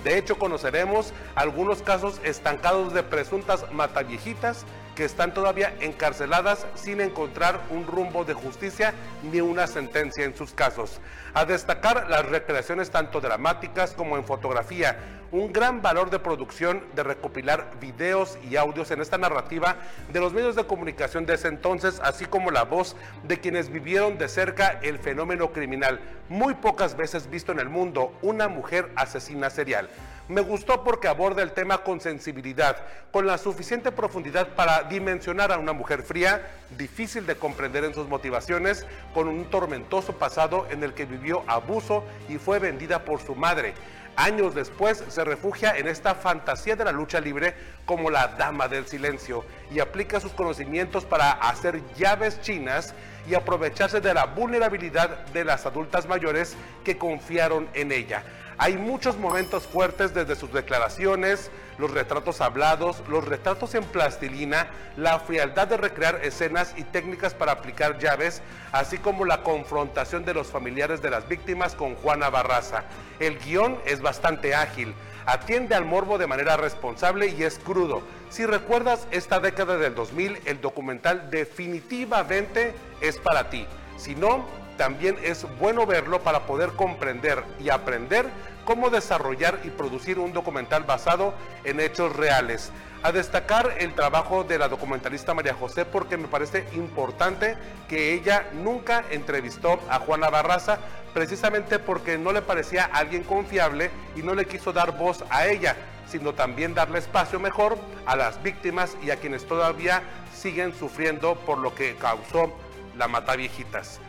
De 0.04 0.18
hecho, 0.18 0.38
conoceremos 0.38 1.14
algunos 1.34 1.80
casos 1.82 2.20
estancados 2.24 2.92
de 2.92 3.02
presuntas 3.02 3.64
mataviejitas 3.72 4.66
que 4.94 5.04
están 5.04 5.32
todavía 5.34 5.74
encarceladas 5.80 6.66
sin 6.74 7.00
encontrar 7.00 7.60
un 7.70 7.86
rumbo 7.86 8.24
de 8.24 8.34
justicia 8.34 8.92
ni 9.32 9.40
una 9.40 9.66
sentencia 9.66 10.24
en 10.24 10.36
sus 10.36 10.52
casos. 10.52 11.00
A 11.36 11.44
destacar 11.44 12.08
las 12.08 12.24
recreaciones 12.26 12.90
tanto 12.90 13.20
dramáticas 13.20 13.92
como 13.94 14.16
en 14.16 14.22
fotografía, 14.22 14.96
un 15.32 15.52
gran 15.52 15.82
valor 15.82 16.08
de 16.10 16.20
producción 16.20 16.84
de 16.94 17.02
recopilar 17.02 17.72
videos 17.80 18.38
y 18.48 18.54
audios 18.54 18.92
en 18.92 19.00
esta 19.00 19.18
narrativa 19.18 19.74
de 20.12 20.20
los 20.20 20.32
medios 20.32 20.54
de 20.54 20.64
comunicación 20.64 21.26
de 21.26 21.34
ese 21.34 21.48
entonces, 21.48 22.00
así 22.04 22.24
como 22.24 22.52
la 22.52 22.62
voz 22.62 22.94
de 23.24 23.40
quienes 23.40 23.68
vivieron 23.68 24.16
de 24.16 24.28
cerca 24.28 24.78
el 24.80 25.00
fenómeno 25.00 25.50
criminal, 25.50 25.98
muy 26.28 26.54
pocas 26.54 26.96
veces 26.96 27.28
visto 27.28 27.50
en 27.50 27.58
el 27.58 27.68
mundo, 27.68 28.16
una 28.22 28.46
mujer 28.46 28.92
asesina 28.94 29.50
serial. 29.50 29.88
Me 30.26 30.40
gustó 30.40 30.84
porque 30.84 31.08
aborda 31.08 31.42
el 31.42 31.52
tema 31.52 31.78
con 31.78 32.00
sensibilidad, 32.00 32.78
con 33.10 33.26
la 33.26 33.36
suficiente 33.36 33.92
profundidad 33.92 34.54
para 34.54 34.84
dimensionar 34.84 35.52
a 35.52 35.58
una 35.58 35.74
mujer 35.74 36.02
fría, 36.02 36.48
difícil 36.78 37.26
de 37.26 37.36
comprender 37.36 37.84
en 37.84 37.92
sus 37.92 38.08
motivaciones, 38.08 38.86
con 39.12 39.28
un 39.28 39.50
tormentoso 39.50 40.14
pasado 40.14 40.66
en 40.70 40.82
el 40.82 40.94
que 40.94 41.04
vivió 41.04 41.23
abuso 41.46 42.04
y 42.28 42.38
fue 42.38 42.58
vendida 42.58 43.04
por 43.04 43.20
su 43.20 43.34
madre. 43.34 43.74
Años 44.16 44.54
después 44.54 45.02
se 45.08 45.24
refugia 45.24 45.76
en 45.76 45.88
esta 45.88 46.14
fantasía 46.14 46.76
de 46.76 46.84
la 46.84 46.92
lucha 46.92 47.20
libre 47.20 47.54
como 47.84 48.10
la 48.10 48.28
dama 48.28 48.68
del 48.68 48.86
silencio 48.86 49.44
y 49.72 49.80
aplica 49.80 50.20
sus 50.20 50.32
conocimientos 50.32 51.04
para 51.04 51.32
hacer 51.32 51.82
llaves 51.96 52.40
chinas 52.40 52.94
y 53.28 53.34
aprovecharse 53.34 54.00
de 54.00 54.14
la 54.14 54.26
vulnerabilidad 54.26 55.26
de 55.26 55.44
las 55.44 55.66
adultas 55.66 56.06
mayores 56.06 56.56
que 56.84 56.96
confiaron 56.96 57.68
en 57.74 57.90
ella. 57.90 58.22
Hay 58.56 58.76
muchos 58.76 59.16
momentos 59.16 59.66
fuertes 59.66 60.14
desde 60.14 60.36
sus 60.36 60.52
declaraciones, 60.52 61.50
los 61.78 61.90
retratos 61.90 62.40
hablados, 62.40 63.02
los 63.08 63.24
retratos 63.24 63.74
en 63.74 63.84
plastilina, 63.84 64.68
la 64.96 65.18
frialdad 65.18 65.68
de 65.68 65.76
recrear 65.76 66.20
escenas 66.22 66.74
y 66.76 66.84
técnicas 66.84 67.34
para 67.34 67.52
aplicar 67.52 67.98
llaves, 67.98 68.42
así 68.72 68.98
como 68.98 69.24
la 69.24 69.42
confrontación 69.42 70.24
de 70.24 70.34
los 70.34 70.48
familiares 70.48 71.02
de 71.02 71.10
las 71.10 71.28
víctimas 71.28 71.74
con 71.74 71.94
Juana 71.96 72.30
Barraza. 72.30 72.84
El 73.20 73.38
guion 73.38 73.78
es 73.86 74.00
bastante 74.00 74.54
ágil, 74.54 74.94
atiende 75.26 75.74
al 75.74 75.84
morbo 75.84 76.18
de 76.18 76.26
manera 76.26 76.56
responsable 76.56 77.28
y 77.28 77.42
es 77.42 77.58
crudo. 77.58 78.02
Si 78.30 78.46
recuerdas 78.46 79.06
esta 79.10 79.40
década 79.40 79.76
del 79.76 79.94
2000, 79.94 80.40
el 80.44 80.60
documental 80.60 81.30
definitivamente 81.30 82.74
es 83.00 83.18
para 83.18 83.50
ti. 83.50 83.66
Si 83.96 84.14
no, 84.14 84.44
también 84.76 85.16
es 85.22 85.46
bueno 85.58 85.86
verlo 85.86 86.20
para 86.20 86.46
poder 86.46 86.70
comprender 86.70 87.44
y 87.60 87.70
aprender 87.70 88.26
cómo 88.64 88.90
desarrollar 88.90 89.60
y 89.64 89.70
producir 89.70 90.18
un 90.18 90.32
documental 90.32 90.84
basado 90.84 91.34
en 91.64 91.80
hechos 91.80 92.14
reales. 92.14 92.72
A 93.02 93.12
destacar 93.12 93.74
el 93.78 93.94
trabajo 93.94 94.44
de 94.44 94.58
la 94.58 94.68
documentalista 94.68 95.34
María 95.34 95.54
José 95.54 95.84
porque 95.84 96.16
me 96.16 96.28
parece 96.28 96.66
importante 96.74 97.56
que 97.88 98.14
ella 98.14 98.46
nunca 98.54 99.04
entrevistó 99.10 99.78
a 99.90 99.98
Juana 99.98 100.30
Barraza 100.30 100.78
precisamente 101.12 101.78
porque 101.78 102.16
no 102.16 102.32
le 102.32 102.40
parecía 102.40 102.84
alguien 102.84 103.22
confiable 103.22 103.90
y 104.16 104.22
no 104.22 104.34
le 104.34 104.46
quiso 104.46 104.72
dar 104.72 104.96
voz 104.96 105.22
a 105.28 105.46
ella, 105.46 105.76
sino 106.08 106.32
también 106.32 106.74
darle 106.74 106.98
espacio 106.98 107.38
mejor 107.38 107.76
a 108.06 108.16
las 108.16 108.42
víctimas 108.42 108.96
y 109.02 109.10
a 109.10 109.16
quienes 109.16 109.46
todavía 109.46 110.02
siguen 110.34 110.74
sufriendo 110.74 111.36
por 111.36 111.58
lo 111.58 111.74
que 111.74 111.96
causó 111.96 112.52
la 112.96 113.06
mata 113.06 113.36
viejitas. 113.36 114.00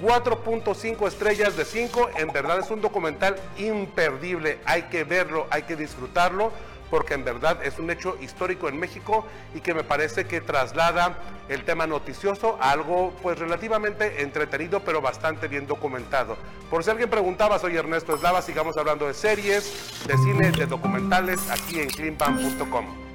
4.5 0.00 1.06
estrellas 1.08 1.56
de 1.56 1.64
5. 1.64 2.10
En 2.16 2.28
verdad 2.28 2.58
es 2.58 2.70
un 2.70 2.80
documental 2.80 3.36
imperdible. 3.56 4.58
Hay 4.64 4.82
que 4.84 5.04
verlo, 5.04 5.46
hay 5.50 5.62
que 5.62 5.76
disfrutarlo, 5.76 6.52
porque 6.90 7.14
en 7.14 7.24
verdad 7.24 7.58
es 7.64 7.78
un 7.78 7.90
hecho 7.90 8.16
histórico 8.20 8.68
en 8.68 8.78
México 8.78 9.26
y 9.54 9.60
que 9.60 9.74
me 9.74 9.84
parece 9.84 10.26
que 10.26 10.40
traslada 10.40 11.18
el 11.48 11.64
tema 11.64 11.86
noticioso 11.86 12.58
a 12.60 12.72
algo 12.72 13.12
pues 13.22 13.38
relativamente 13.38 14.22
entretenido, 14.22 14.80
pero 14.80 15.00
bastante 15.00 15.48
bien 15.48 15.66
documentado. 15.66 16.36
Por 16.70 16.84
si 16.84 16.90
alguien 16.90 17.10
preguntaba, 17.10 17.58
soy 17.58 17.76
Ernesto 17.76 18.14
Eslava, 18.14 18.42
sigamos 18.42 18.76
hablando 18.76 19.06
de 19.06 19.14
series, 19.14 20.06
de 20.06 20.16
cine, 20.18 20.50
de 20.50 20.66
documentales 20.66 21.50
aquí 21.50 21.80
en 21.80 21.88
cleanpan.com. 21.88 23.07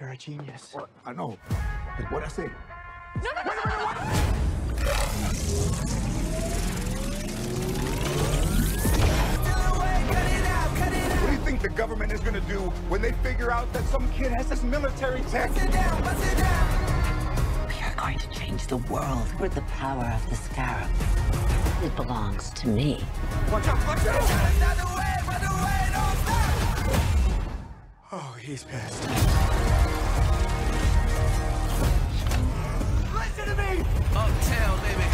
You're 0.00 0.10
a 0.10 0.16
genius. 0.16 0.74
I 1.04 1.12
know. 1.12 1.38
But 1.96 2.12
what 2.12 2.24
I 2.24 2.28
say? 2.28 2.50
No, 3.22 3.30
no, 3.34 3.42
no, 3.44 3.52
no, 3.54 3.62
no, 3.64 3.76
no. 3.76 3.92
What 11.20 11.26
do 11.26 11.32
you 11.32 11.38
think 11.44 11.62
the 11.62 11.68
government 11.68 12.12
is 12.12 12.20
going 12.20 12.34
to 12.34 12.40
do 12.40 12.58
when 12.88 13.00
they 13.00 13.12
figure 13.12 13.50
out 13.50 13.72
that 13.72 13.84
some 13.84 14.10
kid 14.12 14.32
has 14.32 14.48
this 14.48 14.62
military 14.62 15.22
tech? 15.22 15.50
Bust 15.50 15.64
it 15.64 15.72
down, 15.72 16.02
bust 16.02 16.32
it 16.32 16.38
down. 16.38 17.68
We 17.68 17.74
are 17.82 17.94
going 17.96 18.18
to 18.18 18.28
change 18.30 18.66
the 18.66 18.78
world 18.78 19.32
with 19.40 19.54
the 19.54 19.62
power 19.62 20.04
of 20.04 20.28
the 20.28 20.36
scarab. 20.36 21.45
It 21.82 21.94
belongs 21.94 22.50
to 22.50 22.68
me. 22.68 23.04
Watch 23.52 23.68
out, 23.68 23.86
watch 23.86 24.06
out! 24.06 24.22
Oh, 28.10 28.36
he's 28.40 28.64
pissed. 28.64 29.02
Listen 33.12 33.44
to 33.44 33.54
me! 33.62 33.84
Oh, 34.14 34.24
Uptown, 34.24 34.80
baby. 34.80 35.06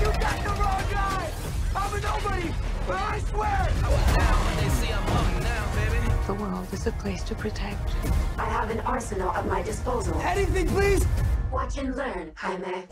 You 0.00 0.12
got 0.20 0.42
the 0.42 0.50
wrong 0.60 0.84
guy! 0.90 1.30
I'm 1.76 1.94
a 1.94 2.00
nobody, 2.00 2.54
but 2.86 2.96
I 2.96 3.18
swear! 3.20 3.68
I 3.84 3.88
was 3.88 4.16
down 4.16 4.44
when 4.44 4.56
they 4.64 4.70
see 4.70 4.92
I'm 4.92 5.08
up 5.08 5.42
now, 5.42 5.64
baby. 5.76 6.12
The 6.26 6.34
world 6.34 6.72
is 6.72 6.86
a 6.88 6.92
place 6.92 7.22
to 7.22 7.34
protect. 7.36 7.94
I 8.36 8.46
have 8.46 8.70
an 8.70 8.80
arsenal 8.80 9.30
at 9.30 9.46
my 9.46 9.62
disposal. 9.62 10.20
Anything, 10.22 10.66
please! 10.68 11.06
Watch 11.52 11.78
and 11.78 11.96
learn, 11.96 12.32
Jaime. 12.34 12.86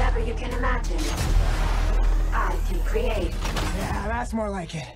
Whatever 0.00 0.20
you 0.20 0.32
can 0.32 0.50
imagine, 0.54 0.96
I 2.32 2.56
can 2.66 2.80
create. 2.84 3.34
Yeah, 3.76 4.08
that's 4.08 4.32
more 4.32 4.48
like 4.48 4.74
it. 4.74 4.86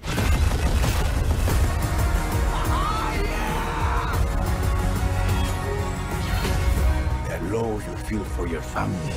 The 7.29 7.55
love 7.55 7.87
you 7.87 7.97
feel 8.07 8.25
for 8.25 8.47
your 8.47 8.63
family 8.63 9.15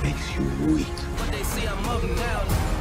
makes 0.00 0.36
you 0.36 0.44
weak. 0.72 0.86
But 1.18 1.32
they 1.32 1.42
see 1.42 1.66
I'm 1.66 1.88
up 1.88 2.04
now. 2.04 2.79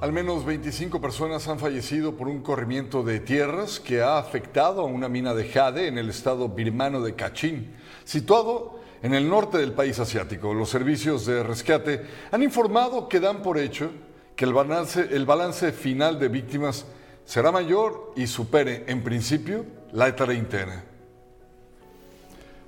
Al 0.00 0.14
menos 0.14 0.46
25 0.46 0.98
personas 0.98 1.46
han 1.46 1.58
fallecido 1.58 2.16
por 2.16 2.26
un 2.26 2.40
corrimiento 2.40 3.02
de 3.02 3.20
tierras 3.20 3.78
que 3.78 4.00
ha 4.00 4.16
afectado 4.16 4.80
a 4.80 4.86
una 4.86 5.10
mina 5.10 5.34
de 5.34 5.46
jade 5.46 5.88
en 5.88 5.98
el 5.98 6.08
estado 6.08 6.48
birmano 6.48 7.02
de 7.02 7.14
Kachin, 7.14 7.74
situado 8.04 8.80
en 9.02 9.12
el 9.12 9.28
norte 9.28 9.58
del 9.58 9.72
país 9.72 9.98
asiático. 9.98 10.54
Los 10.54 10.70
servicios 10.70 11.26
de 11.26 11.42
rescate 11.42 12.06
han 12.30 12.42
informado 12.42 13.10
que 13.10 13.20
dan 13.20 13.42
por 13.42 13.58
hecho 13.58 13.90
que 14.36 14.46
el 14.46 14.54
balance, 14.54 15.06
el 15.10 15.26
balance 15.26 15.70
final 15.70 16.18
de 16.18 16.28
víctimas 16.28 16.86
será 17.26 17.52
mayor 17.52 18.14
y 18.16 18.26
supere, 18.26 18.84
en 18.86 19.04
principio, 19.04 19.66
la 19.92 20.16
treintena. 20.16 20.89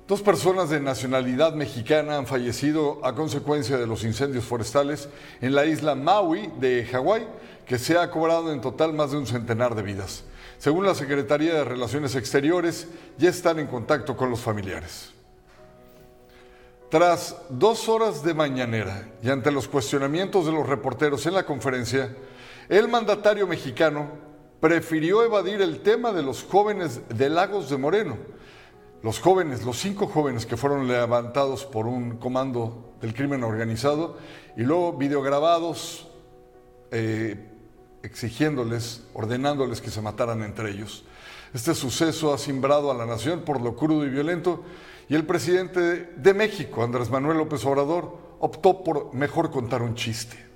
Dos 0.05 0.21
personas 0.21 0.69
de 0.69 0.81
nacionalidad 0.81 1.53
mexicana 1.53 2.17
han 2.17 2.27
fallecido 2.27 2.99
a 3.05 3.15
consecuencia 3.15 3.77
de 3.77 3.87
los 3.87 4.03
incendios 4.03 4.43
forestales 4.43 5.07
en 5.39 5.55
la 5.55 5.65
isla 5.65 5.95
Maui 5.95 6.51
de 6.59 6.85
Hawái, 6.91 7.25
que 7.65 7.79
se 7.79 7.97
ha 7.97 8.11
cobrado 8.11 8.51
en 8.51 8.59
total 8.59 8.91
más 8.91 9.11
de 9.11 9.17
un 9.17 9.25
centenar 9.25 9.75
de 9.75 9.81
vidas. 9.81 10.25
Según 10.57 10.85
la 10.85 10.93
Secretaría 10.93 11.53
de 11.53 11.63
Relaciones 11.63 12.15
Exteriores, 12.15 12.89
ya 13.17 13.29
están 13.29 13.59
en 13.59 13.67
contacto 13.67 14.17
con 14.17 14.29
los 14.29 14.41
familiares. 14.41 15.11
Tras 16.89 17.37
dos 17.49 17.87
horas 17.87 18.23
de 18.23 18.33
mañanera 18.33 19.07
y 19.23 19.29
ante 19.29 19.51
los 19.51 19.69
cuestionamientos 19.69 20.45
de 20.45 20.51
los 20.51 20.67
reporteros 20.67 21.25
en 21.27 21.33
la 21.33 21.45
conferencia, 21.45 22.13
el 22.67 22.89
mandatario 22.89 23.47
mexicano 23.47 24.09
prefirió 24.59 25.23
evadir 25.23 25.61
el 25.61 25.79
tema 25.79 26.11
de 26.11 26.23
los 26.23 26.43
jóvenes 26.43 26.99
de 27.07 27.29
Lagos 27.29 27.69
de 27.69 27.77
Moreno. 27.77 28.17
Los 29.03 29.19
jóvenes, 29.19 29.65
los 29.65 29.77
cinco 29.77 30.07
jóvenes 30.07 30.45
que 30.45 30.55
fueron 30.55 30.87
levantados 30.87 31.65
por 31.65 31.87
un 31.87 32.17
comando 32.19 32.93
del 33.01 33.13
crimen 33.13 33.43
organizado 33.43 34.17
y 34.55 34.61
luego 34.61 34.93
videograbados 34.93 36.07
eh, 36.89 37.49
exigiéndoles, 38.01 39.03
ordenándoles 39.13 39.81
que 39.81 39.91
se 39.91 40.01
mataran 40.01 40.41
entre 40.41 40.71
ellos. 40.71 41.03
Este 41.53 41.75
suceso 41.75 42.33
ha 42.33 42.37
simbrado 42.37 42.91
a 42.91 42.93
la 42.93 43.05
nación 43.05 43.41
por 43.41 43.59
lo 43.59 43.75
crudo 43.75 44.05
y 44.05 44.09
violento 44.09 44.63
y 45.09 45.15
el 45.15 45.25
presidente 45.25 46.13
de 46.15 46.33
México, 46.33 46.81
Andrés 46.81 47.09
Manuel 47.09 47.39
López 47.39 47.65
Obrador, 47.65 48.17
optó 48.39 48.85
por 48.85 49.13
mejor 49.13 49.51
contar 49.51 49.81
un 49.81 49.95
chiste. 49.95 50.52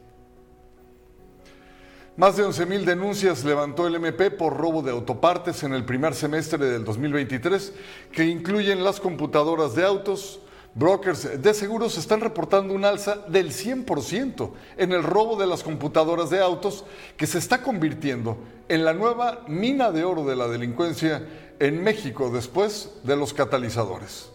Más 2.17 2.35
de 2.35 2.43
11.000 2.43 2.83
denuncias 2.83 3.45
levantó 3.45 3.85
el 3.85 3.93
MP 3.93 4.31
por 4.31 4.57
robo 4.57 4.81
de 4.81 4.89
autopartes 4.89 5.61
en 5.61 5.73
el 5.73 5.85
primer 5.85 6.15
semestre 6.15 6.65
del 6.65 6.83
2023, 6.83 7.73
que 8.11 8.25
incluyen 8.25 8.83
las 8.83 8.99
computadoras 8.99 9.75
de 9.75 9.85
autos. 9.85 10.39
Brokers 10.73 11.39
de 11.39 11.53
seguros 11.53 11.95
están 11.95 12.21
reportando 12.21 12.73
un 12.73 12.85
alza 12.85 13.17
del 13.27 13.51
100% 13.51 14.49
en 14.77 14.93
el 14.93 15.03
robo 15.03 15.35
de 15.35 15.45
las 15.45 15.61
computadoras 15.61 16.31
de 16.31 16.41
autos, 16.41 16.85
que 17.17 17.27
se 17.27 17.37
está 17.37 17.61
convirtiendo 17.61 18.39
en 18.67 18.83
la 18.83 18.93
nueva 18.93 19.43
mina 19.47 19.91
de 19.91 20.03
oro 20.03 20.25
de 20.25 20.35
la 20.35 20.47
delincuencia 20.47 21.23
en 21.59 21.83
México 21.83 22.31
después 22.31 22.93
de 23.03 23.15
los 23.15 23.31
catalizadores. 23.35 24.31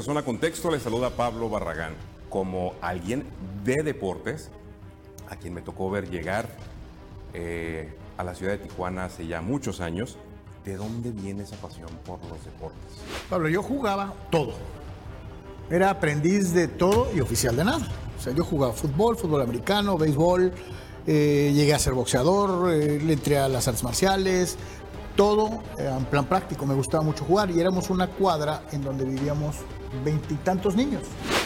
A 0.00 0.02
Zona 0.02 0.22
Contexto, 0.22 0.70
les 0.70 0.82
saluda 0.82 1.10
Pablo 1.10 1.50
Barragán. 1.50 1.94
Como 2.30 2.72
alguien 2.80 3.26
de 3.64 3.82
deportes, 3.82 4.50
a 5.28 5.36
quien 5.36 5.52
me 5.52 5.60
tocó 5.60 5.90
ver 5.90 6.08
llegar 6.08 6.48
eh, 7.34 7.92
a 8.16 8.24
la 8.24 8.34
ciudad 8.34 8.52
de 8.52 8.58
Tijuana 8.58 9.04
hace 9.04 9.26
ya 9.26 9.42
muchos 9.42 9.80
años, 9.80 10.16
¿de 10.64 10.76
dónde 10.76 11.10
viene 11.10 11.42
esa 11.42 11.56
pasión 11.56 11.88
por 12.06 12.18
los 12.30 12.42
deportes? 12.44 12.80
Pablo, 13.28 13.48
yo 13.50 13.62
jugaba 13.62 14.14
todo. 14.30 14.54
Era 15.70 15.90
aprendiz 15.90 16.54
de 16.54 16.66
todo 16.66 17.08
y 17.14 17.20
oficial 17.20 17.54
de 17.56 17.64
nada. 17.64 17.86
O 18.18 18.22
sea, 18.22 18.32
yo 18.32 18.42
jugaba 18.42 18.72
fútbol, 18.72 19.16
fútbol 19.16 19.42
americano, 19.42 19.98
béisbol, 19.98 20.52
eh, 21.06 21.52
llegué 21.54 21.74
a 21.74 21.78
ser 21.78 21.92
boxeador, 21.92 22.72
eh, 22.72 23.00
entré 23.06 23.38
a 23.38 23.48
las 23.48 23.68
artes 23.68 23.84
marciales, 23.84 24.56
todo 25.14 25.62
eh, 25.78 25.92
en 25.94 26.06
plan 26.06 26.24
práctico. 26.24 26.64
Me 26.64 26.74
gustaba 26.74 27.02
mucho 27.02 27.24
jugar 27.24 27.50
y 27.50 27.60
éramos 27.60 27.90
una 27.90 28.06
cuadra 28.06 28.62
en 28.72 28.82
donde 28.82 29.04
vivíamos 29.04 29.56
veintitantos 30.04 30.76
niños. 30.76 31.02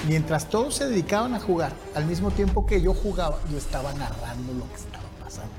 Mientras 0.09 0.49
todos 0.49 0.75
se 0.75 0.87
dedicaban 0.87 1.35
a 1.35 1.41
jugar, 1.41 1.73
al 1.95 2.05
mismo 2.05 2.31
tiempo 2.31 2.67
que 2.67 2.81
yo 2.81 2.95
jugaba, 2.95 3.39
yo 3.51 3.59
estaba 3.59 3.93
narrando 3.95 4.53
lo 4.53 4.69
que 4.69 4.77
estaba 4.77 5.05
pasando. 5.23 5.53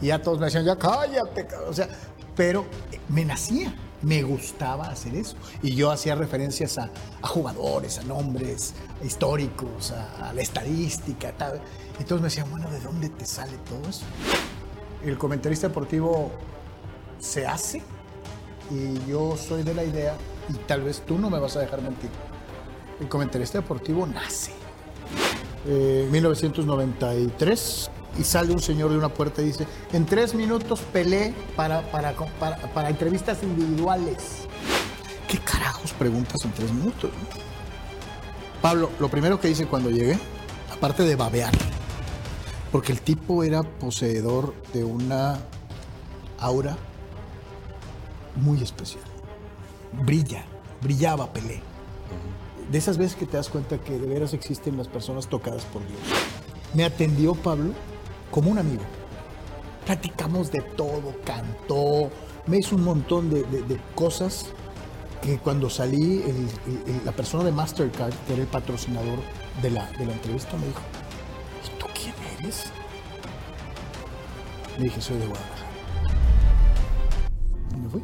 Y 0.00 0.06
ya 0.06 0.22
todos 0.22 0.38
me 0.38 0.46
decían, 0.46 0.64
ya 0.64 0.76
cállate, 0.76 1.46
cabrón". 1.46 1.70
o 1.70 1.72
sea, 1.72 1.88
pero 2.36 2.64
eh, 2.92 3.00
me 3.08 3.24
nacía, 3.24 3.74
me 4.02 4.22
gustaba 4.22 4.88
hacer 4.88 5.16
eso. 5.16 5.36
Y 5.62 5.74
yo 5.74 5.90
hacía 5.90 6.14
referencias 6.14 6.78
a, 6.78 6.90
a 7.20 7.26
jugadores, 7.26 7.98
a 7.98 8.04
nombres 8.04 8.74
históricos, 9.02 9.90
a, 9.90 10.28
a 10.28 10.32
la 10.32 10.40
estadística, 10.40 11.32
tal. 11.32 11.60
Entonces 11.98 12.20
me 12.20 12.28
decían, 12.28 12.48
bueno, 12.50 12.70
¿de 12.70 12.80
dónde 12.80 13.08
te 13.08 13.26
sale 13.26 13.56
todo 13.68 13.88
eso? 13.88 14.04
El 15.04 15.18
comentarista 15.18 15.68
deportivo 15.68 16.30
se 17.18 17.46
hace 17.46 17.82
y 18.70 19.10
yo 19.10 19.36
soy 19.36 19.64
de 19.64 19.74
la 19.74 19.82
idea, 19.82 20.14
y 20.48 20.54
tal 20.66 20.82
vez 20.82 21.02
tú 21.06 21.18
no 21.18 21.30
me 21.30 21.38
vas 21.38 21.56
a 21.56 21.60
dejar 21.60 21.82
mentir, 21.82 22.10
el 23.00 23.08
comentarista 23.08 23.58
deportivo 23.58 24.06
nace. 24.06 24.52
Eh, 25.66 26.08
1993 26.10 27.90
y 28.18 28.24
sale 28.24 28.52
un 28.52 28.60
señor 28.60 28.90
de 28.90 28.98
una 28.98 29.08
puerta 29.08 29.42
y 29.42 29.46
dice, 29.46 29.66
en 29.92 30.06
tres 30.06 30.34
minutos 30.34 30.80
pelé 30.92 31.34
para, 31.56 31.82
para, 31.90 32.12
para, 32.12 32.56
para 32.72 32.88
entrevistas 32.88 33.42
individuales. 33.42 34.46
¿Qué 35.28 35.38
carajos 35.38 35.92
preguntas 35.92 36.44
en 36.44 36.52
tres 36.52 36.72
minutos? 36.72 37.10
Pablo, 38.62 38.90
lo 38.98 39.08
primero 39.08 39.38
que 39.40 39.50
hice 39.50 39.66
cuando 39.66 39.90
llegué, 39.90 40.18
aparte 40.72 41.04
de 41.04 41.14
babear, 41.16 41.52
porque 42.72 42.92
el 42.92 43.00
tipo 43.02 43.44
era 43.44 43.62
poseedor 43.62 44.54
de 44.72 44.84
una 44.84 45.38
aura 46.38 46.76
muy 48.36 48.62
especial. 48.62 49.07
Brilla, 49.92 50.44
brillaba 50.80 51.32
Pelé. 51.32 51.60
De 52.70 52.76
esas 52.78 52.98
veces 52.98 53.16
que 53.16 53.26
te 53.26 53.36
das 53.36 53.48
cuenta 53.48 53.78
que 53.78 53.98
de 53.98 54.06
veras 54.06 54.34
existen 54.34 54.76
las 54.76 54.88
personas 54.88 55.26
tocadas 55.28 55.64
por 55.64 55.80
Dios. 55.86 56.00
Me 56.74 56.84
atendió 56.84 57.34
Pablo 57.34 57.72
como 58.30 58.50
un 58.50 58.58
amigo. 58.58 58.82
Platicamos 59.86 60.52
de 60.52 60.60
todo, 60.76 61.14
cantó, 61.24 62.10
me 62.46 62.58
hizo 62.58 62.76
un 62.76 62.84
montón 62.84 63.30
de, 63.30 63.42
de- 63.44 63.62
de 63.62 63.80
cosas 63.94 64.46
que 65.22 65.38
cuando 65.38 65.70
salí, 65.70 66.22
el- 66.22 66.48
el- 66.66 66.94
el- 66.94 67.04
la 67.06 67.12
persona 67.12 67.42
de 67.44 67.52
Mastercard, 67.52 68.12
que 68.26 68.34
era 68.34 68.42
el 68.42 68.48
patrocinador 68.48 69.18
de 69.62 69.70
la, 69.70 69.90
de 69.92 70.04
la 70.04 70.12
entrevista, 70.12 70.56
me 70.58 70.66
dijo, 70.66 70.80
¿y 71.64 71.78
tú 71.80 71.86
quién 71.94 72.14
eres? 72.38 72.64
Le 74.76 74.84
dije, 74.84 75.00
soy 75.00 75.16
de 75.16 75.26
Guadalajara. 75.26 75.66
Y 77.74 77.76
me 77.78 77.88
fui. 77.88 78.02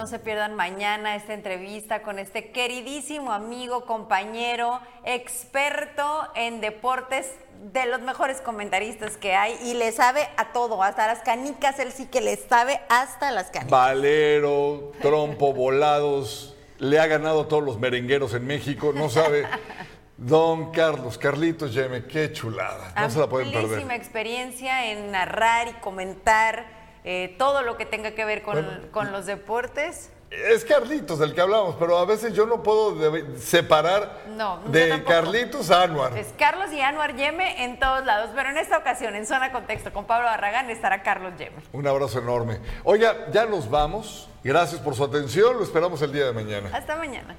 No 0.00 0.06
se 0.06 0.18
pierdan 0.18 0.54
mañana 0.54 1.14
esta 1.14 1.34
entrevista 1.34 2.00
con 2.00 2.18
este 2.18 2.52
queridísimo 2.52 3.32
amigo, 3.32 3.84
compañero, 3.84 4.80
experto 5.04 6.26
en 6.34 6.62
deportes, 6.62 7.30
de 7.70 7.84
los 7.84 8.00
mejores 8.00 8.40
comentaristas 8.40 9.18
que 9.18 9.34
hay 9.34 9.58
y 9.62 9.74
le 9.74 9.92
sabe 9.92 10.26
a 10.38 10.52
todo, 10.54 10.82
hasta 10.82 11.06
las 11.06 11.18
canicas, 11.18 11.78
él 11.80 11.92
sí 11.92 12.06
que 12.06 12.22
le 12.22 12.36
sabe 12.36 12.80
hasta 12.88 13.30
las 13.30 13.50
canicas. 13.50 13.70
Valero, 13.70 14.92
trompo, 15.02 15.52
volados, 15.52 16.56
le 16.78 16.98
ha 16.98 17.06
ganado 17.06 17.42
a 17.42 17.48
todos 17.48 17.62
los 17.62 17.78
merengueros 17.78 18.32
en 18.32 18.46
México, 18.46 18.94
no 18.94 19.10
sabe. 19.10 19.44
Don 20.16 20.72
Carlos, 20.72 21.18
Carlitos 21.18 21.74
Yeme, 21.74 22.06
qué 22.06 22.32
chulada, 22.32 22.94
no 22.96 23.10
se 23.10 23.18
la 23.18 23.28
pueden 23.28 23.50
perder. 23.50 23.64
Amplísima 23.64 23.96
experiencia 23.96 24.90
en 24.92 25.10
narrar 25.10 25.68
y 25.68 25.72
comentar 25.74 26.79
eh, 27.04 27.34
todo 27.38 27.62
lo 27.62 27.76
que 27.76 27.86
tenga 27.86 28.12
que 28.12 28.24
ver 28.24 28.42
con, 28.42 28.54
Bueno, 28.54 28.70
con 28.92 29.12
los 29.12 29.26
deportes. 29.26 30.10
Es 30.30 30.64
Carlitos 30.64 31.18
del 31.18 31.34
que 31.34 31.40
hablamos, 31.40 31.74
pero 31.76 31.98
a 31.98 32.04
veces 32.04 32.32
yo 32.34 32.46
no 32.46 32.62
puedo 32.62 32.94
de- 33.10 33.36
separar 33.40 34.20
No, 34.28 34.60
de. 34.66 35.02
Carlitos 35.02 35.72
a 35.72 35.82
Anuar. 35.82 36.16
Es 36.16 36.28
Carlos 36.38 36.70
y 36.72 36.80
Anuar 36.80 37.16
Yeme 37.16 37.64
en 37.64 37.80
todos 37.80 38.04
lados, 38.06 38.30
pero 38.36 38.48
en 38.50 38.56
esta 38.58 38.78
ocasión, 38.78 39.16
en 39.16 39.26
Zona 39.26 39.50
Contexto, 39.50 39.92
con 39.92 40.04
Pablo 40.04 40.26
Barragán, 40.26 40.70
estará 40.70 41.02
Carlos 41.02 41.32
Yeme. 41.36 41.56
Un 41.72 41.84
abrazo 41.84 42.20
enorme. 42.20 42.60
Oiga, 42.84 43.26
ya 43.32 43.44
nos 43.46 43.68
vamos. 43.68 44.28
Gracias 44.44 44.80
por 44.80 44.94
su 44.94 45.02
atención. 45.02 45.56
Lo 45.56 45.64
esperamos 45.64 46.00
el 46.02 46.12
día 46.12 46.26
de 46.26 46.32
mañana. 46.32 46.70
Hasta 46.72 46.94
mañana. 46.94 47.34